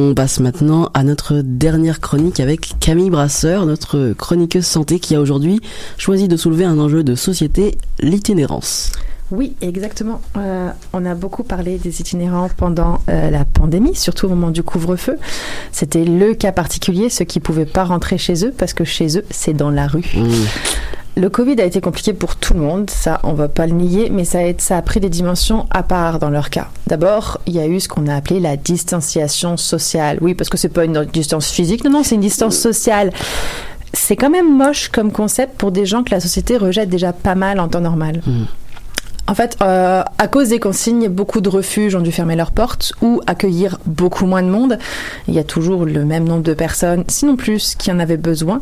[0.09, 5.21] On passe maintenant à notre dernière chronique avec Camille Brasseur, notre chroniqueuse santé qui a
[5.21, 5.61] aujourd'hui
[5.99, 8.91] choisi de soulever un enjeu de société, l'itinérance.
[9.29, 10.19] Oui, exactement.
[10.35, 14.63] Euh, on a beaucoup parlé des itinérants pendant euh, la pandémie, surtout au moment du
[14.63, 15.19] couvre-feu.
[15.71, 19.25] C'était le cas particulier, ceux qui pouvaient pas rentrer chez eux parce que chez eux,
[19.29, 20.15] c'est dans la rue.
[21.19, 24.09] Le Covid a été compliqué pour tout le monde, ça on va pas le nier,
[24.09, 26.69] mais ça a, ça a pris des dimensions à part dans leur cas.
[26.87, 30.17] D'abord, il y a eu ce qu'on a appelé la distanciation sociale.
[30.21, 33.11] Oui, parce que c'est pas une distance physique, non, non, c'est une distance sociale.
[33.91, 37.35] C'est quand même moche comme concept pour des gens que la société rejette déjà pas
[37.35, 38.21] mal en temps normal.
[39.29, 42.93] En fait, euh, à cause des consignes, beaucoup de refuges ont dû fermer leurs portes
[43.03, 44.79] ou accueillir beaucoup moins de monde.
[45.27, 48.59] Il y a toujours le même nombre de personnes, sinon plus, qui en avaient besoin.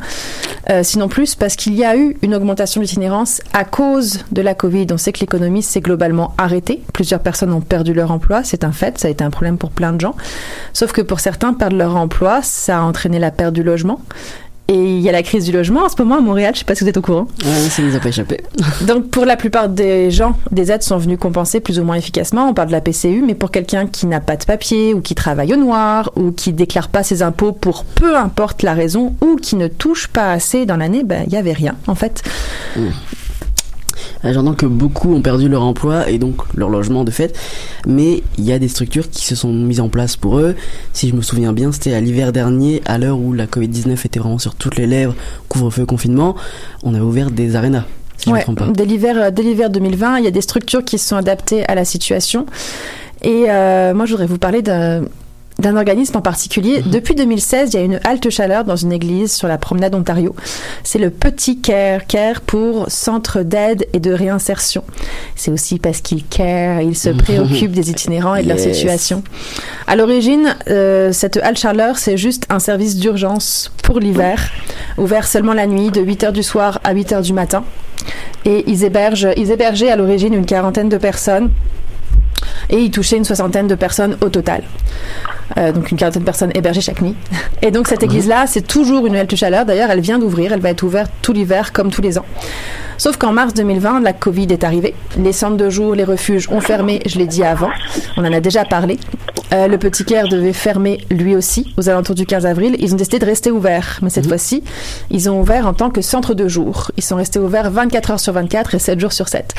[0.70, 4.55] Euh, sinon plus, parce qu'il y a eu une augmentation d'itinérance à cause de la
[4.55, 4.88] Covid.
[4.91, 6.84] On sait que l'économie s'est globalement arrêtée.
[6.91, 9.72] Plusieurs personnes ont perdu leur emploi, c'est un fait, ça a été un problème pour
[9.72, 10.15] plein de gens.
[10.74, 14.01] Sauf que pour certains, perdre leur emploi, ça a entraîné la perte du logement.
[14.70, 16.65] Et il y a la crise du logement en ce moment à Montréal, je sais
[16.65, 17.28] pas si vous êtes au courant.
[17.45, 18.41] Ouais, ça nous a pas échappé.
[18.82, 22.49] Donc pour la plupart des gens, des aides sont venues compenser plus ou moins efficacement.
[22.49, 25.15] On parle de la PCU, mais pour quelqu'un qui n'a pas de papier ou qui
[25.15, 29.38] travaille au noir ou qui déclare pas ses impôts pour peu importe la raison ou
[29.38, 32.22] qui ne touche pas assez dans l'année, ben il y avait rien en fait.
[32.78, 32.89] Euh,
[34.23, 37.37] J'entends que beaucoup ont perdu leur emploi et donc leur logement de fait,
[37.85, 40.55] mais il y a des structures qui se sont mises en place pour eux.
[40.93, 44.19] Si je me souviens bien, c'était à l'hiver dernier, à l'heure où la Covid-19 était
[44.19, 45.15] vraiment sur toutes les lèvres,
[45.49, 46.35] couvre-feu, confinement,
[46.83, 47.85] on avait ouvert des arénas.
[48.17, 48.67] Si je me Ouais, trompe pas.
[48.67, 51.75] dès l'hiver, dès l'hiver 2020, il y a des structures qui se sont adaptées à
[51.75, 52.45] la situation.
[53.21, 55.01] Et euh, moi, je voudrais vous parler d'un
[55.60, 56.82] d'un organisme en particulier.
[56.86, 60.36] Depuis 2016, il y a une halte chaleur dans une église sur la promenade Ontario.
[60.84, 64.84] C'est le Petit CARE, CARE pour Centre d'aide et de réinsertion.
[65.36, 69.24] C'est aussi parce qu'il care, il se préoccupe des itinérants et de leur situation.
[69.88, 74.51] À l'origine, euh, cette halte chaleur, c'est juste un service d'urgence pour l'hiver,
[74.97, 77.64] ouvert seulement la nuit de 8h du soir à 8h du matin.
[78.45, 81.49] Et ils hébergent, ils hébergeaient à l'origine une quarantaine de personnes
[82.70, 84.64] et ils touchaient une soixantaine de personnes au total.
[85.57, 87.15] Euh, donc une quarantaine de personnes hébergées chaque nuit.
[87.61, 89.65] Et donc cette église-là, c'est toujours une halte chaleur.
[89.65, 92.25] D'ailleurs, elle vient d'ouvrir, elle va être ouverte tout l'hiver comme tous les ans.
[92.97, 94.95] Sauf qu'en mars 2020, la Covid est arrivée.
[95.17, 97.69] Les centres de jour, les refuges ont fermé, je l'ai dit avant.
[98.17, 98.97] On en a déjà parlé.
[99.53, 102.75] Euh, le Petit Caire devait fermer lui aussi aux alentours du 15 avril.
[102.79, 103.99] Ils ont décidé de rester ouverts.
[104.01, 104.63] Mais cette fois-ci,
[105.09, 106.91] ils ont ouvert en tant que centre de jour.
[106.97, 109.53] Ils sont restés ouverts 24 heures sur 24 et 7 jours sur 7.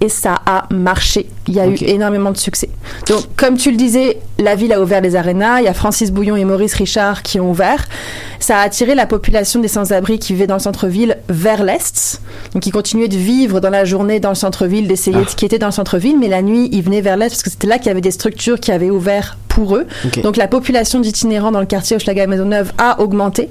[0.00, 1.26] Et ça a marché.
[1.48, 2.68] Il y a eu énormément de succès.
[3.08, 6.36] Donc, comme tu le disais, la ville a ouvert les Il y a Francis Bouillon
[6.36, 7.88] et Maurice Richard qui ont ouvert.
[8.38, 12.20] Ça a attiré la population des sans-abri qui vivaient dans le centre-ville vers l'est.
[12.52, 15.58] Donc, ils continuaient de vivre dans la journée dans le centre-ville, d'essayer de qui étaient
[15.58, 17.86] dans le centre-ville, mais la nuit, ils venaient vers l'est parce que c'était là qu'il
[17.86, 19.86] y avait des structures qui avaient ouvert pour eux.
[20.22, 23.50] Donc, la population d'itinérants dans le quartier Hochelaga Maisonneuve a augmenté.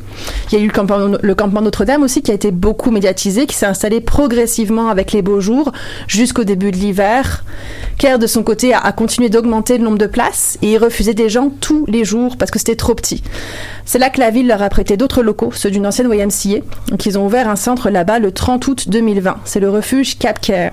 [0.51, 3.45] Il y a eu le campement, le campement Notre-Dame aussi qui a été beaucoup médiatisé,
[3.45, 5.71] qui s'est installé progressivement avec les beaux jours
[6.07, 7.43] jusqu'au début de l'hiver.
[7.99, 11.13] Caire, de son côté, a, a continué d'augmenter le nombre de places et il refusait
[11.13, 13.21] des gens tous les jours parce que c'était trop petit.
[13.85, 16.65] C'est là que la ville leur a prêté d'autres locaux, ceux d'une ancienne YMCA.
[16.89, 19.37] Donc ils ont ouvert un centre là-bas le 30 août 2020.
[19.45, 20.71] C'est le refuge Cap Care.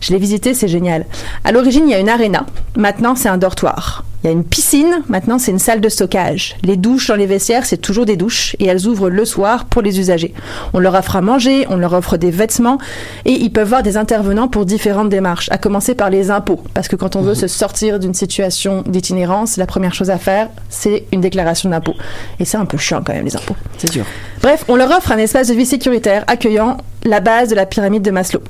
[0.00, 1.06] Je l'ai visité, c'est génial.
[1.44, 2.46] À l'origine, il y a une aréna.
[2.76, 4.04] Maintenant, c'est un dortoir.
[4.24, 6.56] Il y a une piscine, maintenant c'est une salle de stockage.
[6.62, 9.82] Les douches dans les vestiaires, c'est toujours des douches et elles ouvrent le soir pour
[9.82, 10.32] les usagers.
[10.72, 12.78] On leur offre à manger, on leur offre des vêtements
[13.26, 16.62] et ils peuvent voir des intervenants pour différentes démarches, à commencer par les impôts.
[16.72, 20.48] Parce que quand on veut se sortir d'une situation d'itinérance, la première chose à faire,
[20.70, 21.94] c'est une déclaration d'impôt.
[22.40, 23.56] Et c'est un peu chiant quand même, les impôts.
[23.76, 24.06] C'est sûr.
[24.40, 28.02] Bref, on leur offre un espace de vie sécuritaire accueillant la base de la pyramide
[28.02, 28.40] de Maslow.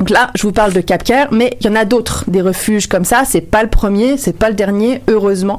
[0.00, 2.86] Donc là, je vous parle de Capcare, mais il y en a d'autres, des refuges
[2.86, 3.24] comme ça.
[3.26, 5.58] C'est pas le premier, c'est pas le dernier, heureusement.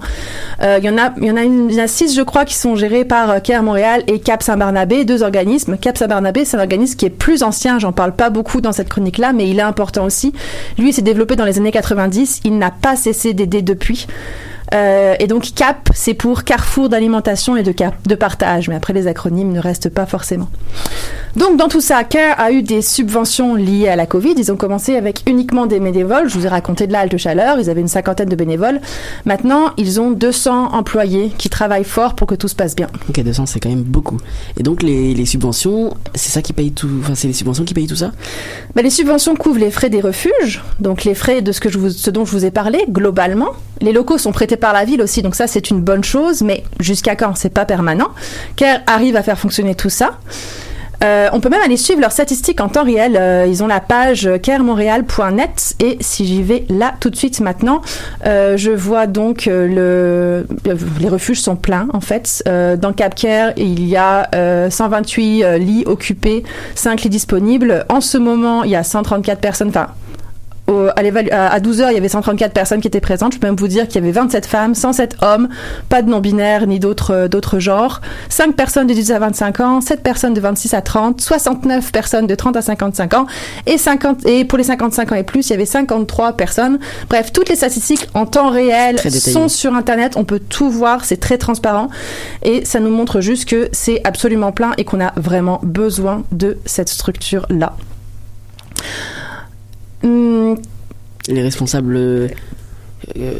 [0.63, 1.31] Euh, Il y en a, il y
[1.79, 5.05] en a, six, je crois, qui sont gérés par euh, Care Montréal et Cap Saint-Barnabé,
[5.05, 5.77] deux organismes.
[5.77, 7.77] Cap Saint-Barnabé, c'est un organisme qui est plus ancien.
[7.77, 10.33] J'en parle pas beaucoup dans cette chronique-là, mais il est important aussi.
[10.79, 12.41] Lui, s'est développé dans les années 90.
[12.43, 14.07] Il n'a pas cessé d'aider depuis.
[14.73, 18.93] Euh, et donc CAP, c'est pour Carrefour d'alimentation et de, cap- de partage, mais après
[18.93, 20.47] les acronymes ne restent pas forcément.
[21.35, 24.33] Donc dans tout ça, CARE a eu des subventions liées à la Covid.
[24.37, 26.29] Ils ont commencé avec uniquement des bénévoles.
[26.29, 27.57] Je vous ai raconté de la halte chaleur.
[27.59, 28.81] Ils avaient une cinquantaine de bénévoles.
[29.25, 32.87] Maintenant, ils ont 200 employés qui travaillent fort pour que tout se passe bien.
[33.09, 34.17] Ok, 200, c'est quand même beaucoup.
[34.57, 36.89] Et donc, les, les subventions, c'est ça qui paye tout.
[37.01, 38.11] Enfin, c'est les subventions qui payent tout ça?
[38.75, 41.77] Bah, les subventions couvrent les frais des refuges, donc les frais de ce, que je
[41.77, 43.49] vous, ce dont je vous ai parlé globalement.
[43.81, 46.63] Les locaux sont prêtés par la ville aussi, donc ça c'est une bonne chose, mais
[46.79, 47.35] jusqu'à quand?
[47.35, 48.09] C'est pas permanent.
[48.55, 50.11] CARE arrive à faire fonctionner tout ça.
[51.03, 53.17] Euh, on peut même aller suivre leurs statistiques en temps réel.
[53.19, 57.81] Euh, ils ont la page caremontréal.net et si j'y vais là tout de suite maintenant,
[58.25, 60.45] euh, je vois donc le,
[60.99, 62.43] les refuges sont pleins en fait.
[62.45, 66.43] Dans CapCare, il y a euh, 128 euh, lits occupés,
[66.75, 67.85] 5 lits disponibles.
[67.89, 69.71] En ce moment, il y a 134 personnes.
[70.71, 73.33] Au- à, l'évalu- à à 12 heures, il y avait 134 personnes qui étaient présentes.
[73.33, 75.49] Je peux même vous dire qu'il y avait 27 femmes, 107 hommes,
[75.89, 78.01] pas de non-binaires ni d'autres euh, d'autres genres.
[78.29, 82.27] 5 personnes de 18 à 25 ans, 7 personnes de 26 à 30, 69 personnes
[82.27, 83.25] de 30 à 55 ans
[83.65, 86.79] et 50 et pour les 55 ans et plus, il y avait 53 personnes.
[87.09, 88.97] Bref, toutes les statistiques en temps réel
[89.33, 91.89] sont sur internet, on peut tout voir, c'est très transparent
[92.43, 96.57] et ça nous montre juste que c'est absolument plein et qu'on a vraiment besoin de
[96.65, 97.73] cette structure là.
[100.03, 100.57] Hum,
[101.27, 101.95] Les responsables.
[101.97, 102.27] euh,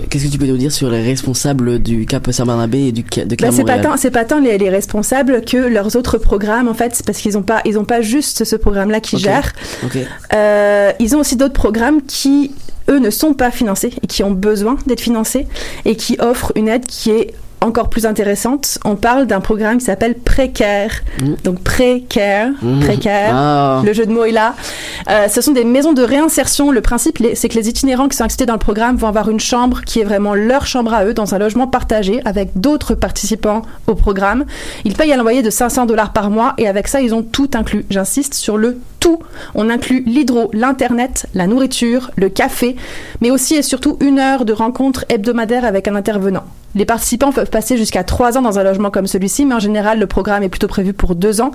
[0.09, 3.35] Qu'est-ce que tu peux nous dire sur les responsables du Cap Saint-Barnabé et du de
[3.35, 6.73] Bah, c'est pas tant, c'est pas tant les, les responsables que leurs autres programmes en
[6.73, 9.53] fait, parce qu'ils ont pas, ils ont pas juste ce programme-là qui gère.
[10.33, 12.51] Euh, ils ont aussi d'autres programmes qui
[12.89, 15.45] eux ne sont pas financés et qui ont besoin d'être financés
[15.85, 18.79] et qui offrent une aide qui est encore plus intéressante.
[18.85, 21.01] On parle d'un programme qui s'appelle Précaire.
[21.43, 22.49] Donc Précaire.
[22.81, 23.31] Précaire.
[23.33, 23.81] Ah.
[23.85, 24.55] Le jeu de mots est là.
[25.09, 26.71] Euh, ce sont des maisons de réinsertion.
[26.71, 29.39] Le principe, c'est que les itinérants qui sont acceptés dans le programme vont avoir une
[29.39, 33.61] chambre qui est vraiment leur chambre à eux, dans un logement partagé avec d'autres participants
[33.87, 34.45] au programme.
[34.83, 37.49] Ils payent un loyer de 500 dollars par mois et avec ça, ils ont tout
[37.53, 37.85] inclus.
[37.89, 39.19] J'insiste sur le tout.
[39.55, 42.75] On inclut l'hydro, l'internet, la nourriture, le café,
[43.19, 46.43] mais aussi et surtout une heure de rencontre hebdomadaire avec un intervenant.
[46.73, 49.99] Les participants peuvent passer jusqu'à trois ans dans un logement comme celui-ci, mais en général,
[49.99, 51.51] le programme est plutôt prévu pour deux ans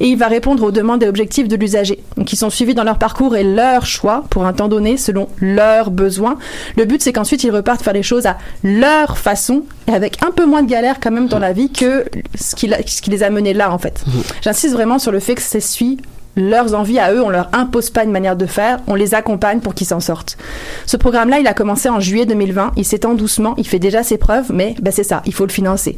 [0.00, 2.84] et il va répondre aux demandes et objectifs de l'usager, donc ils sont suivis dans
[2.84, 6.36] leur parcours et leur choix pour un temps donné selon leurs besoins.
[6.76, 10.30] Le but, c'est qu'ensuite ils repartent faire les choses à leur façon et avec un
[10.30, 13.22] peu moins de galère quand même dans la vie que ce qui, ce qui les
[13.22, 14.04] a menés là en fait.
[14.42, 15.98] J'insiste vraiment sur le fait que c'est suit
[16.36, 19.60] leurs envies à eux, on leur impose pas une manière de faire, on les accompagne
[19.60, 20.36] pour qu'ils s'en sortent.
[20.84, 24.18] Ce programme-là, il a commencé en juillet 2020, il s'étend doucement, il fait déjà ses
[24.18, 25.96] preuves, mais ben c'est ça, il faut le financer.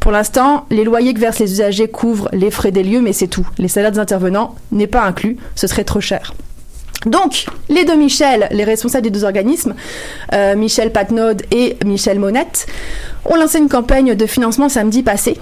[0.00, 3.28] Pour l'instant, les loyers que versent les usagers couvrent les frais des lieux, mais c'est
[3.28, 3.46] tout.
[3.58, 6.34] Les salaires des intervenants n'est pas inclus, ce serait trop cher.
[7.06, 9.74] Donc, les deux Michel, les responsables des deux organismes,
[10.34, 12.66] euh, Michel Patnaud et Michel Monette,
[13.24, 15.38] ont lancé une campagne de financement samedi passé.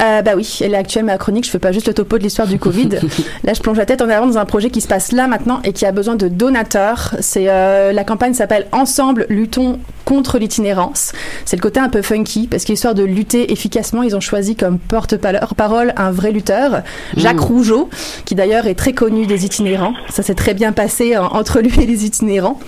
[0.00, 2.22] Euh, bah oui, elle est actuelle ma chronique, je fais pas juste le topo de
[2.22, 2.88] l'histoire du Covid.
[3.44, 5.60] là, je plonge la tête en avant dans un projet qui se passe là maintenant
[5.64, 7.14] et qui a besoin de donateurs.
[7.20, 11.12] C'est euh, la campagne s'appelle Ensemble luttons contre l'itinérance.
[11.46, 14.78] C'est le côté un peu funky parce qu'histoire de lutter efficacement, ils ont choisi comme
[14.78, 16.82] porte-parole un vrai lutteur,
[17.16, 17.40] Jacques Mmh.
[17.40, 17.88] Rougeau,
[18.24, 19.94] qui d'ailleurs est très connu des itinérants.
[20.10, 22.60] Ça s'est très bien passé en- entre lui et les itinérants.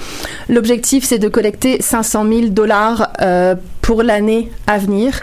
[0.48, 5.20] L'objectif, c'est de collecter 500 000 dollars euh, pour l'année à venir.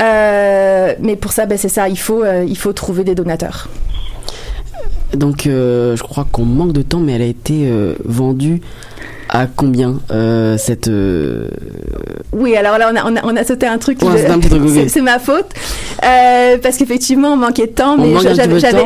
[0.00, 3.68] Euh, mais pour ça, ben, c'est ça, il faut, euh, il faut trouver des donateurs.
[5.14, 7.70] Donc, euh, je crois qu'on manque de temps, mais elle a été
[8.04, 8.60] vendue
[9.38, 10.88] à combien euh, cette.
[10.88, 11.48] euh,
[12.32, 14.00] Oui, alors là, on a, on a, on a sauté un truc.
[14.12, 14.28] Ouais, je-
[14.88, 15.46] c'est ma faute.
[16.04, 18.12] Euh, parce qu'effectivement, on manquait de temps, mais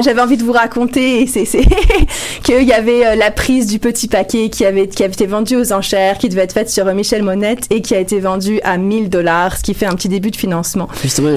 [0.04, 1.26] j'avais envie de vous raconter
[2.42, 5.72] qu'il y avait la prise du petit paquet qui avait, qui avait été vendu aux
[5.72, 9.08] enchères, qui devait être faite sur Michel Monette et qui a été vendu à 1000
[9.10, 10.88] dollars, ce qui fait un petit début de financement.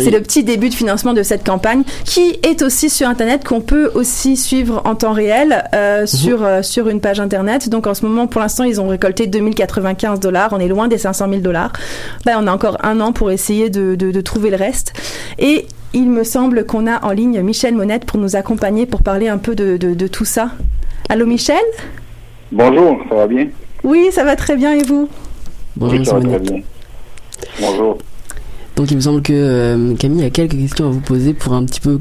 [0.01, 3.61] C'est le petit début de financement de cette campagne qui est aussi sur Internet, qu'on
[3.61, 7.69] peut aussi suivre en temps réel euh, sur, sur une page Internet.
[7.69, 10.49] Donc en ce moment, pour l'instant, ils ont récolté récolté 2095 dollars.
[10.53, 11.73] On est loin des 500 000 dollars.
[12.25, 14.93] Ben, on a encore un an pour essayer de, de, de trouver le reste.
[15.39, 19.27] Et il me semble qu'on a en ligne Michel Monette pour nous accompagner pour parler
[19.27, 20.51] un peu de, de, de tout ça.
[21.09, 21.57] Allô Michel?
[22.51, 23.47] Bonjour, ça va bien?
[23.83, 25.09] Oui, ça va très bien et vous?
[25.75, 26.53] Bonjour, Oui, ça va Monsieur très Monette.
[27.59, 27.67] bien.
[27.69, 27.97] Bonjour.
[28.75, 31.63] Donc il me semble que euh, Camille a quelques questions à vous poser pour un
[31.65, 31.99] petit peu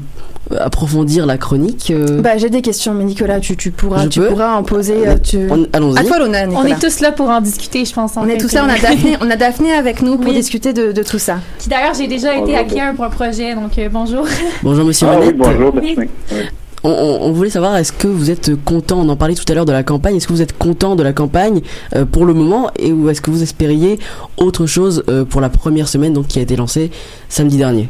[0.59, 1.91] approfondir la chronique.
[1.91, 2.21] euh.
[2.21, 5.07] Bah, j'ai des questions, mais Nicolas, tu, tu pourras, Je tu peux pourras en poser.
[5.07, 5.47] euh, tu...
[5.73, 5.97] Allons-y.
[5.99, 8.17] À toi l'honneur, On est tous là pour en discuter, je pense.
[8.17, 10.35] en On est tous là, on a Daphné, on a Daphné avec nous pour Oui.
[10.35, 11.37] discuter de, de tout ça.
[11.59, 14.25] Qui d'ailleurs, j'ai déjà été hacker pour un projet, donc euh, bonjour.
[14.63, 15.37] Bonjour Monsieur Ah oui, Monette.
[15.37, 15.95] bonjour, Oui.
[15.95, 16.09] Daphné.
[16.31, 16.37] Oui.
[16.85, 19.53] On, on- on voulait savoir, est-ce que vous êtes content, on en parlait tout à
[19.55, 21.61] l'heure de la campagne, est-ce que vous êtes content de la campagne
[21.95, 23.99] euh, pour le moment et ou est-ce que vous espériez
[24.35, 26.91] autre chose euh, pour la première semaine donc, qui a été lancée
[27.29, 27.87] samedi dernier?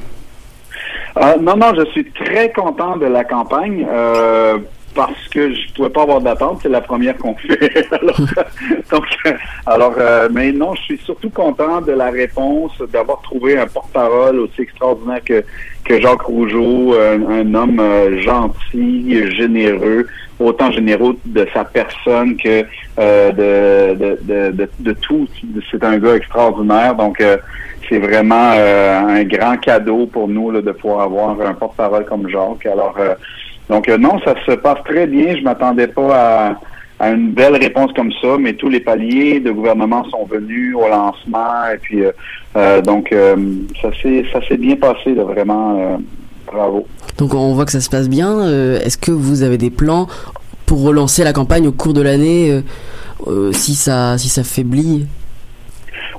[1.18, 3.86] Euh, non, non, je suis très content de la campagne.
[3.89, 4.57] Euh,
[4.95, 6.59] parce que je pouvais pas avoir d'attente.
[6.63, 7.85] C'est la première qu'on fait.
[7.91, 8.17] alors,
[8.91, 9.05] donc,
[9.65, 14.39] alors euh, mais non, je suis surtout content de la réponse, d'avoir trouvé un porte-parole
[14.39, 15.43] aussi extraordinaire que,
[15.83, 20.07] que Jacques Rougeau, un, un homme euh, gentil, généreux,
[20.39, 22.65] autant généreux de sa personne que
[22.99, 25.27] euh, de, de, de, de, de tout.
[25.71, 26.95] C'est un gars extraordinaire.
[26.95, 27.37] Donc, euh,
[27.89, 32.29] c'est vraiment euh, un grand cadeau pour nous là, de pouvoir avoir un porte-parole comme
[32.29, 32.65] Jacques.
[32.65, 33.15] Alors, euh,
[33.74, 35.36] donc euh, non, ça se passe très bien.
[35.36, 36.11] Je m'attendais pas
[36.99, 40.76] à, à une belle réponse comme ça, mais tous les paliers de gouvernement sont venus
[40.76, 42.11] au lancement et puis euh,
[42.55, 43.11] euh, donc
[43.82, 45.99] ça s'est ça s'est bien passé, là, vraiment.
[46.45, 46.86] bravo.
[47.17, 48.47] Donc on voit que ça se passe bien.
[48.86, 50.07] est-ce que vous avez des plans
[50.67, 52.61] pour relancer la campagne au cours de l'année
[53.53, 55.07] si ça si ça faiblit?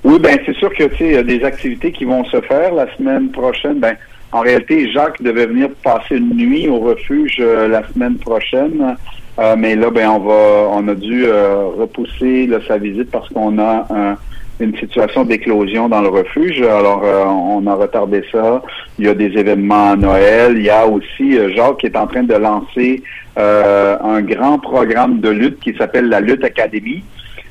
[0.03, 2.41] Oui, ben c'est sûr que tu sais, il y a des activités qui vont se
[2.43, 3.79] faire la semaine prochaine.
[3.79, 3.95] Ben,
[4.35, 8.97] en réalité, Jacques devait venir passer une nuit au refuge euh, la semaine prochaine.
[9.39, 13.29] Euh, mais là, ben on va on a dû euh, repousser là, sa visite parce
[13.29, 14.17] qu'on a un-
[14.61, 16.61] une situation d'éclosion dans le refuge.
[16.63, 18.63] Alors, euh, on a retardé ça.
[18.99, 20.55] Il y a des événements à Noël.
[20.57, 23.03] Il y a aussi euh, Jacques qui est en train de lancer
[23.39, 27.03] euh, un grand programme de lutte qui s'appelle la Lutte Académie.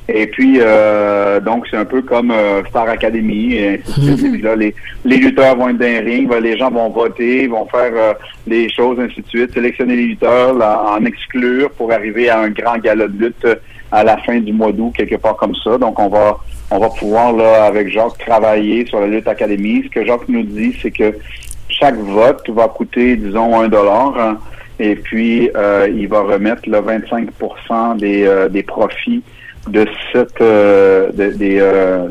[0.10, 4.26] Et puis, euh, donc, c'est un peu comme euh, Star Academy et ainsi de suite.
[4.26, 4.76] Et puis là, les,
[5.06, 8.14] les lutteurs vont être dans les rings, ben, les gens vont voter, vont faire euh,
[8.46, 12.50] les choses, ainsi de suite, sélectionner les lutteurs, là, en exclure pour arriver à un
[12.50, 13.56] grand gala de lutte euh,
[13.94, 15.78] à la fin du mois d'août, quelque part comme ça.
[15.78, 16.38] Donc, on va
[16.72, 19.84] on va pouvoir, là, avec Jacques, travailler sur la lutte académie.
[19.86, 21.14] Ce que Jacques nous dit, c'est que
[21.70, 24.18] chaque vote va coûter, disons, un dollar.
[24.18, 24.38] hein,
[24.80, 29.22] et puis, euh, il va remettre le 25% des, euh, des profits
[29.68, 32.08] de cette euh, de- des, euh,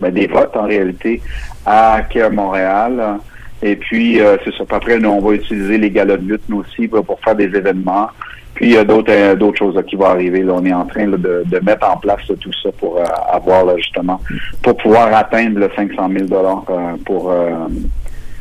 [0.00, 1.20] ben, des votes en réalité
[1.66, 3.18] à Care Montréal.
[3.62, 4.64] Et puis, euh, c'est ça.
[4.64, 7.44] Puis Après, nous, on va utiliser les galas de lutte, nous aussi, pour, faire des
[7.44, 8.08] événements.
[8.54, 10.44] Puis, il y a d'autres euh, d'autres choses qui vont arriver.
[10.48, 13.76] On est en train là, de, de mettre en place tout ça pour euh, avoir,
[13.76, 14.18] justement,
[14.62, 16.64] pour pouvoir atteindre le 500 000 dollars
[17.04, 17.50] pour, euh,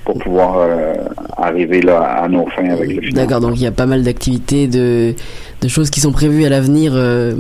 [0.10, 0.94] pour pouvoir euh,
[1.38, 3.22] arriver là, à nos fins avec le financement.
[3.22, 5.14] D'accord, donc il y a pas mal d'activités, de,
[5.62, 7.36] de choses qui sont prévues à l'avenir euh,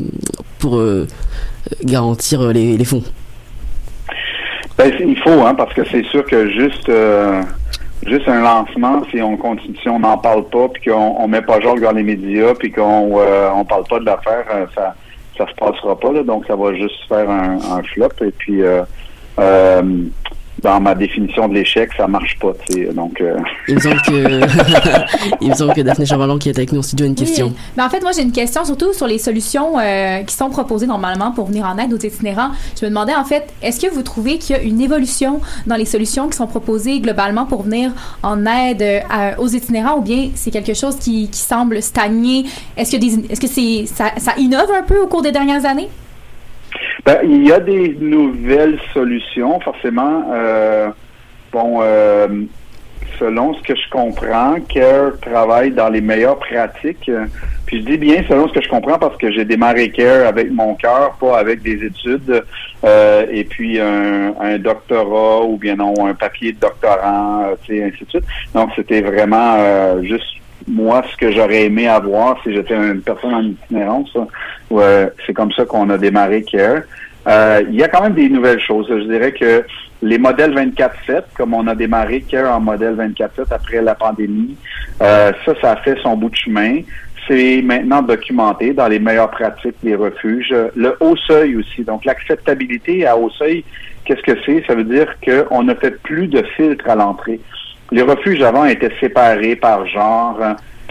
[0.60, 1.08] pour euh,
[1.84, 3.02] garantir les, les fonds.
[4.78, 6.92] Ben, il faut, hein, parce que c'est sûr que juste
[8.06, 11.42] juste un lancement, si on continue, si on n'en parle pas, puis qu'on on met
[11.42, 14.96] pas Jacques dans les médias, puis qu'on euh, on parle pas de l'affaire, euh, ça
[15.38, 18.10] ça se passera pas, là, donc ça va juste faire un, un flop.
[18.22, 18.84] Et puis euh,
[20.62, 22.86] dans ma définition de l'échec, ça marche pas, tu sais.
[22.93, 23.38] Donc euh,
[23.68, 24.41] Il me semble que,
[25.41, 27.47] il me semble que Daphné Chavalon qui est avec nous en studio a une question.
[27.47, 27.53] Oui.
[27.78, 30.88] Mais en fait, moi, j'ai une question surtout sur les solutions euh, qui sont proposées
[30.88, 32.49] normalement pour venir en aide aux itinérants.
[32.80, 35.76] Je me demandais, en fait, est-ce que vous trouvez qu'il y a une évolution dans
[35.76, 37.91] les solutions qui sont proposées globalement pour venir
[38.24, 42.45] en aide euh, à- aux itinérants ou bien c'est quelque chose qui, qui semble stagner?
[42.78, 45.66] Est-ce que, des- est-ce que c'est, ça, ça innove un peu au cours des dernières
[45.66, 45.89] années?
[47.06, 50.26] Ben, il y a des nouvelles solutions, forcément.
[50.32, 50.89] Euh,
[51.52, 52.28] bon, euh,
[53.18, 57.10] selon ce que je comprends, CARE travaille dans les meilleures pratiques.
[57.66, 60.52] Puis je dis bien selon ce que je comprends parce que j'ai démarré CARE avec
[60.52, 62.43] mon cœur, pas avec des études
[62.84, 68.04] euh, et puis un, doctorat ou bien non un papier de doctorant, tu sais, ainsi
[68.04, 68.26] de suite.
[68.54, 73.43] Donc c'était vraiment juste moi ce que j'aurais aimé avoir si j'étais une personne en
[73.43, 74.16] itinérance.
[75.26, 76.82] c'est comme ça qu'on a démarré CARE.
[77.28, 78.88] Euh, il y a quand même des nouvelles choses.
[78.89, 79.64] Je dirais que
[80.01, 84.55] les modèles 24-7, comme on a démarré CARE en modèle 24-7 après la pandémie,
[85.01, 86.80] euh, ça, ça a fait son bout de chemin.
[87.28, 90.55] C'est maintenant documenté dans les meilleures pratiques des refuges.
[90.76, 91.84] Le haut seuil aussi.
[91.84, 93.64] Donc, l'acceptabilité à haut seuil,
[94.05, 94.64] qu'est-ce que c'est?
[94.66, 97.39] Ça veut dire qu'on ne fait plus de filtres à l'entrée.
[97.92, 100.38] Les refuges avant étaient séparés par genre.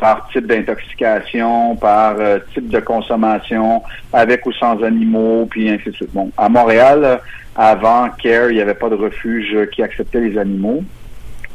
[0.01, 3.83] par type d'intoxication, par euh, type de consommation,
[4.13, 6.15] avec ou sans animaux, puis ainsi de suite.
[6.15, 7.19] Bon, à Montréal,
[7.57, 10.85] avant CARE, il n'y avait pas de refuge qui acceptait les animaux.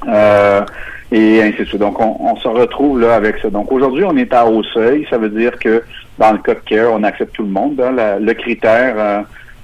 [0.09, 0.61] Euh,
[1.09, 1.79] et ainsi de suite.
[1.79, 3.49] Donc, on, on se retrouve là avec ça.
[3.49, 5.07] Donc, aujourd'hui, on est à haut seuil.
[5.09, 5.81] Ça veut dire que
[6.17, 7.79] dans le cas de CARE, on accepte tout le monde.
[7.79, 8.17] hein.
[8.19, 9.21] Le critère euh,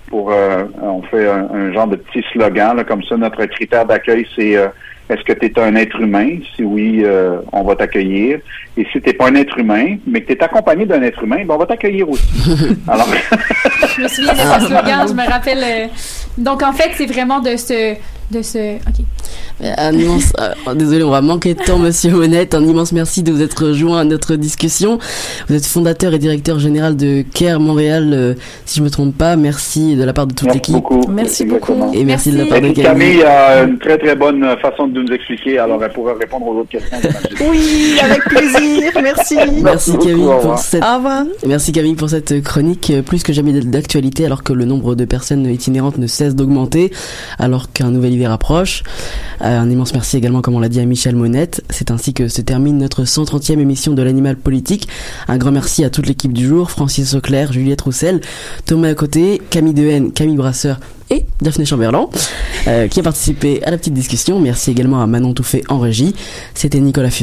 [0.07, 3.17] pour, euh, on fait un, un genre de petit slogan là, comme ça.
[3.17, 4.67] Notre critère d'accueil, c'est euh,
[5.09, 6.37] est-ce que tu es un être humain?
[6.55, 8.39] Si oui, euh, on va t'accueillir.
[8.77, 11.43] Et si tu pas un être humain, mais que tu es accompagné d'un être humain,
[11.45, 12.23] ben, on va t'accueillir aussi.
[12.87, 13.07] Alors,
[13.97, 15.63] Je me souviens de ce slogan, je me rappelle.
[15.63, 15.87] euh,
[16.37, 17.95] Donc, en fait, c'est vraiment de ce.
[18.31, 18.75] De ce...
[18.75, 19.05] OK.
[19.61, 22.55] Un immense, euh, désolé, on va manquer de temps, monsieur Monette.
[22.55, 24.99] Un immense merci de vous être rejoint à notre discussion.
[25.47, 28.33] Vous êtes fondateur et directeur général de CARE Montréal, euh,
[28.65, 29.35] si je me trompe pas.
[29.35, 30.77] Merci de la part de toute l'équipe.
[31.09, 31.75] Merci beaucoup.
[31.93, 32.83] Et merci, de la part de Camille.
[32.83, 36.59] Camille a une très très bonne façon de nous expliquer, alors elle pourra répondre aux
[36.59, 36.97] autres questions.
[37.49, 39.37] Oui, avec plaisir, merci.
[39.61, 40.83] Merci Camille pour cette.
[40.83, 41.23] Au revoir.
[41.45, 45.05] Merci Camille pour cette chronique euh, plus que jamais d'actualité alors que le nombre de
[45.05, 46.91] personnes itinérantes ne cesse d'augmenter
[47.37, 48.83] alors qu'un nouvel hiver approche.
[49.41, 51.63] Euh, un immense merci également comme on l'a dit à Michel Monette.
[51.69, 54.87] C'est ainsi que se termine notre 130e émission de l'animal politique.
[55.27, 58.21] Un grand merci à toute l'équipe du jour, Francis Auclair, Juliette Roussel,
[58.65, 62.07] Thomas à côté, Camille Dehaene, Camille Brasseur et Daphné Chamberlain
[62.67, 64.39] euh, qui a participé à la petite discussion.
[64.39, 66.13] Merci également à Manon Touffet en régie.
[66.53, 67.17] C'était Nicolas Fuvet.